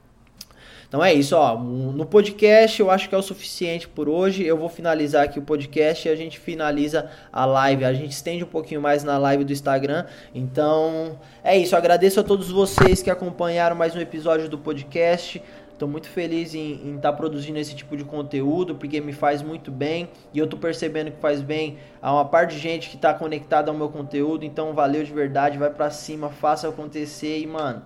Então 0.92 1.02
é 1.02 1.14
isso, 1.14 1.34
ó. 1.34 1.56
No 1.56 2.04
podcast 2.04 2.78
eu 2.78 2.90
acho 2.90 3.08
que 3.08 3.14
é 3.14 3.18
o 3.18 3.22
suficiente 3.22 3.88
por 3.88 4.10
hoje. 4.10 4.44
Eu 4.44 4.58
vou 4.58 4.68
finalizar 4.68 5.24
aqui 5.24 5.38
o 5.38 5.42
podcast 5.42 6.06
e 6.06 6.10
a 6.10 6.14
gente 6.14 6.38
finaliza 6.38 7.08
a 7.32 7.46
live. 7.46 7.86
A 7.86 7.94
gente 7.94 8.12
estende 8.12 8.44
um 8.44 8.46
pouquinho 8.46 8.82
mais 8.82 9.02
na 9.02 9.16
live 9.16 9.42
do 9.42 9.54
Instagram. 9.54 10.04
Então 10.34 11.18
é 11.42 11.56
isso. 11.56 11.74
agradeço 11.74 12.20
a 12.20 12.22
todos 12.22 12.50
vocês 12.50 13.00
que 13.02 13.08
acompanharam 13.08 13.74
mais 13.74 13.96
um 13.96 14.00
episódio 14.00 14.50
do 14.50 14.58
podcast. 14.58 15.42
Estou 15.72 15.88
muito 15.88 16.10
feliz 16.10 16.54
em 16.54 16.96
estar 16.96 17.10
tá 17.10 17.12
produzindo 17.14 17.58
esse 17.58 17.74
tipo 17.74 17.96
de 17.96 18.04
conteúdo 18.04 18.74
porque 18.74 19.00
me 19.00 19.14
faz 19.14 19.40
muito 19.40 19.70
bem 19.70 20.10
e 20.34 20.38
eu 20.38 20.44
estou 20.44 20.60
percebendo 20.60 21.10
que 21.10 21.20
faz 21.22 21.40
bem 21.40 21.78
a 22.02 22.12
uma 22.12 22.26
parte 22.26 22.56
de 22.56 22.58
gente 22.58 22.90
que 22.90 22.96
está 22.96 23.14
conectada 23.14 23.70
ao 23.70 23.76
meu 23.78 23.88
conteúdo. 23.88 24.44
Então, 24.44 24.74
valeu 24.74 25.02
de 25.02 25.12
verdade, 25.14 25.56
vai 25.56 25.70
para 25.70 25.88
cima, 25.88 26.28
faça 26.28 26.68
acontecer 26.68 27.38
e, 27.38 27.46
mano, 27.46 27.82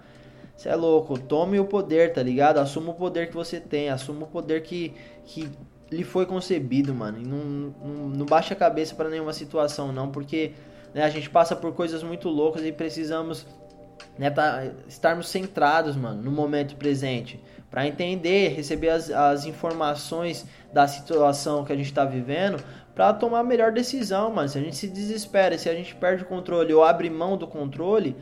você 0.57 0.69
é 0.69 0.75
louco, 0.75 1.19
tome 1.19 1.61
o 1.61 1.65
poder, 1.67 2.13
tá 2.13 2.23
ligado? 2.23 2.59
Assuma 2.59 2.93
o 2.93 2.95
poder 2.95 3.29
que 3.29 3.35
você 3.35 3.61
tem, 3.61 3.91
assuma 3.91 4.25
o 4.25 4.27
poder 4.27 4.63
que, 4.63 4.95
que 5.25 5.51
lhe 5.91 6.03
foi 6.03 6.25
concebido, 6.25 6.95
mano. 6.95 7.19
E 7.19 7.25
não, 7.25 7.39
não, 7.39 8.09
não 8.09 8.27
baixa 8.27 8.55
a 8.55 8.57
cabeça 8.57 8.95
para 8.95 9.11
nenhuma 9.11 9.33
situação, 9.33 9.93
não, 9.93 10.11
porque 10.11 10.53
né, 10.95 11.05
a 11.05 11.11
gente 11.11 11.29
passa 11.29 11.55
por 11.55 11.75
coisas 11.75 12.03
muito 12.03 12.29
loucas 12.29 12.65
e 12.65 12.73
precisamos 12.73 13.47
né, 14.19 14.31
tá, 14.31 14.65
estarmos 14.89 15.29
centrados, 15.29 15.95
mano, 15.95 16.23
no 16.23 16.31
momento 16.31 16.75
presente 16.77 17.39
para 17.71 17.87
entender, 17.87 18.55
receber 18.55 18.91
as, 18.91 19.11
as 19.11 19.45
informações 19.45 20.47
da 20.73 20.87
situação 20.87 21.65
que 21.65 21.73
a 21.73 21.77
gente 21.77 21.87
está 21.87 22.05
vivendo, 22.05 22.63
para 22.95 23.13
tomar 23.13 23.41
a 23.41 23.45
melhor 23.45 23.73
decisão, 23.73 24.33
mano. 24.33 24.49
Se 24.49 24.57
a 24.57 24.63
gente 24.63 24.77
se 24.77 24.89
desespera, 24.89 25.59
se 25.59 25.69
a 25.69 25.75
gente 25.75 25.95
perde 25.95 26.23
o 26.23 26.27
controle 26.27 26.73
ou 26.73 26.83
abre 26.83 27.11
mão 27.11 27.37
do 27.37 27.47
controle, 27.47 28.17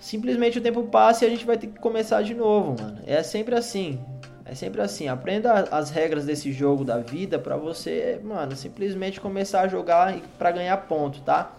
simplesmente 0.00 0.58
o 0.58 0.60
tempo 0.60 0.82
passa 0.84 1.24
e 1.24 1.28
a 1.28 1.30
gente 1.30 1.44
vai 1.44 1.56
ter 1.56 1.68
que 1.68 1.78
começar 1.78 2.22
de 2.22 2.34
novo, 2.34 2.80
mano. 2.80 2.98
É 3.06 3.22
sempre 3.22 3.54
assim. 3.54 3.98
É 4.44 4.54
sempre 4.54 4.80
assim. 4.80 5.08
Aprenda 5.08 5.52
as 5.70 5.90
regras 5.90 6.24
desse 6.24 6.52
jogo 6.52 6.84
da 6.84 6.98
vida 6.98 7.38
para 7.38 7.56
você, 7.56 8.20
mano, 8.22 8.56
simplesmente 8.56 9.20
começar 9.20 9.62
a 9.62 9.68
jogar 9.68 10.18
para 10.38 10.50
ganhar 10.50 10.76
ponto, 10.78 11.20
tá? 11.20 11.52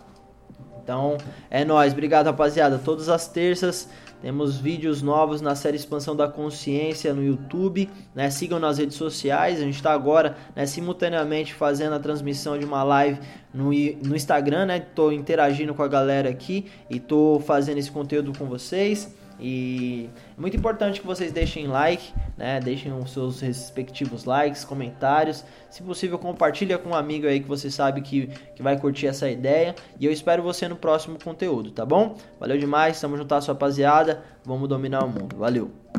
Então, 0.83 1.17
é 1.49 1.63
nós. 1.65 1.93
Obrigado, 1.93 2.27
rapaziada. 2.27 2.79
Todas 2.83 3.09
as 3.09 3.27
terças 3.27 3.89
temos 4.21 4.57
vídeos 4.57 5.01
novos 5.01 5.39
na 5.39 5.55
série 5.55 5.77
Expansão 5.77 6.13
da 6.13 6.27
Consciência 6.27 7.13
no 7.13 7.23
YouTube. 7.23 7.89
Né? 8.13 8.29
Sigam 8.29 8.59
nas 8.59 8.77
redes 8.77 8.97
sociais. 8.97 9.59
A 9.59 9.63
gente 9.63 9.75
está 9.75 9.93
agora 9.93 10.35
né, 10.55 10.65
simultaneamente 10.65 11.53
fazendo 11.53 11.93
a 11.93 11.99
transmissão 11.99 12.57
de 12.57 12.65
uma 12.65 12.83
live 12.83 13.19
no, 13.53 13.65
no 13.65 14.15
Instagram. 14.15 14.75
Estou 14.75 15.11
né? 15.11 15.15
interagindo 15.15 15.73
com 15.73 15.83
a 15.83 15.87
galera 15.87 16.29
aqui 16.29 16.65
e 16.89 16.97
estou 16.97 17.39
fazendo 17.39 17.77
esse 17.77 17.91
conteúdo 17.91 18.37
com 18.37 18.45
vocês. 18.45 19.15
E 19.39 20.09
é 20.37 20.41
muito 20.41 20.57
importante 20.57 20.99
que 20.99 21.07
vocês 21.07 21.31
deixem 21.31 21.67
like, 21.67 22.13
né? 22.37 22.59
Deixem 22.59 22.91
os 22.91 23.11
seus 23.11 23.39
respectivos 23.39 24.25
likes, 24.25 24.65
comentários. 24.65 25.45
Se 25.69 25.81
possível, 25.81 26.19
compartilha 26.19 26.77
com 26.77 26.89
um 26.89 26.95
amigo 26.95 27.27
aí 27.27 27.39
que 27.39 27.47
você 27.47 27.71
sabe 27.71 28.01
que, 28.01 28.27
que 28.55 28.61
vai 28.61 28.77
curtir 28.77 29.07
essa 29.07 29.29
ideia. 29.29 29.75
E 29.99 30.05
eu 30.05 30.11
espero 30.11 30.43
você 30.43 30.67
no 30.67 30.75
próximo 30.75 31.17
conteúdo, 31.23 31.71
tá 31.71 31.85
bom? 31.85 32.15
Valeu 32.39 32.57
demais, 32.57 32.99
tamo 32.99 33.17
junto, 33.17 33.33
rapaziada. 33.33 34.23
Vamos 34.43 34.67
dominar 34.67 35.03
o 35.05 35.09
mundo. 35.09 35.37
Valeu! 35.37 35.89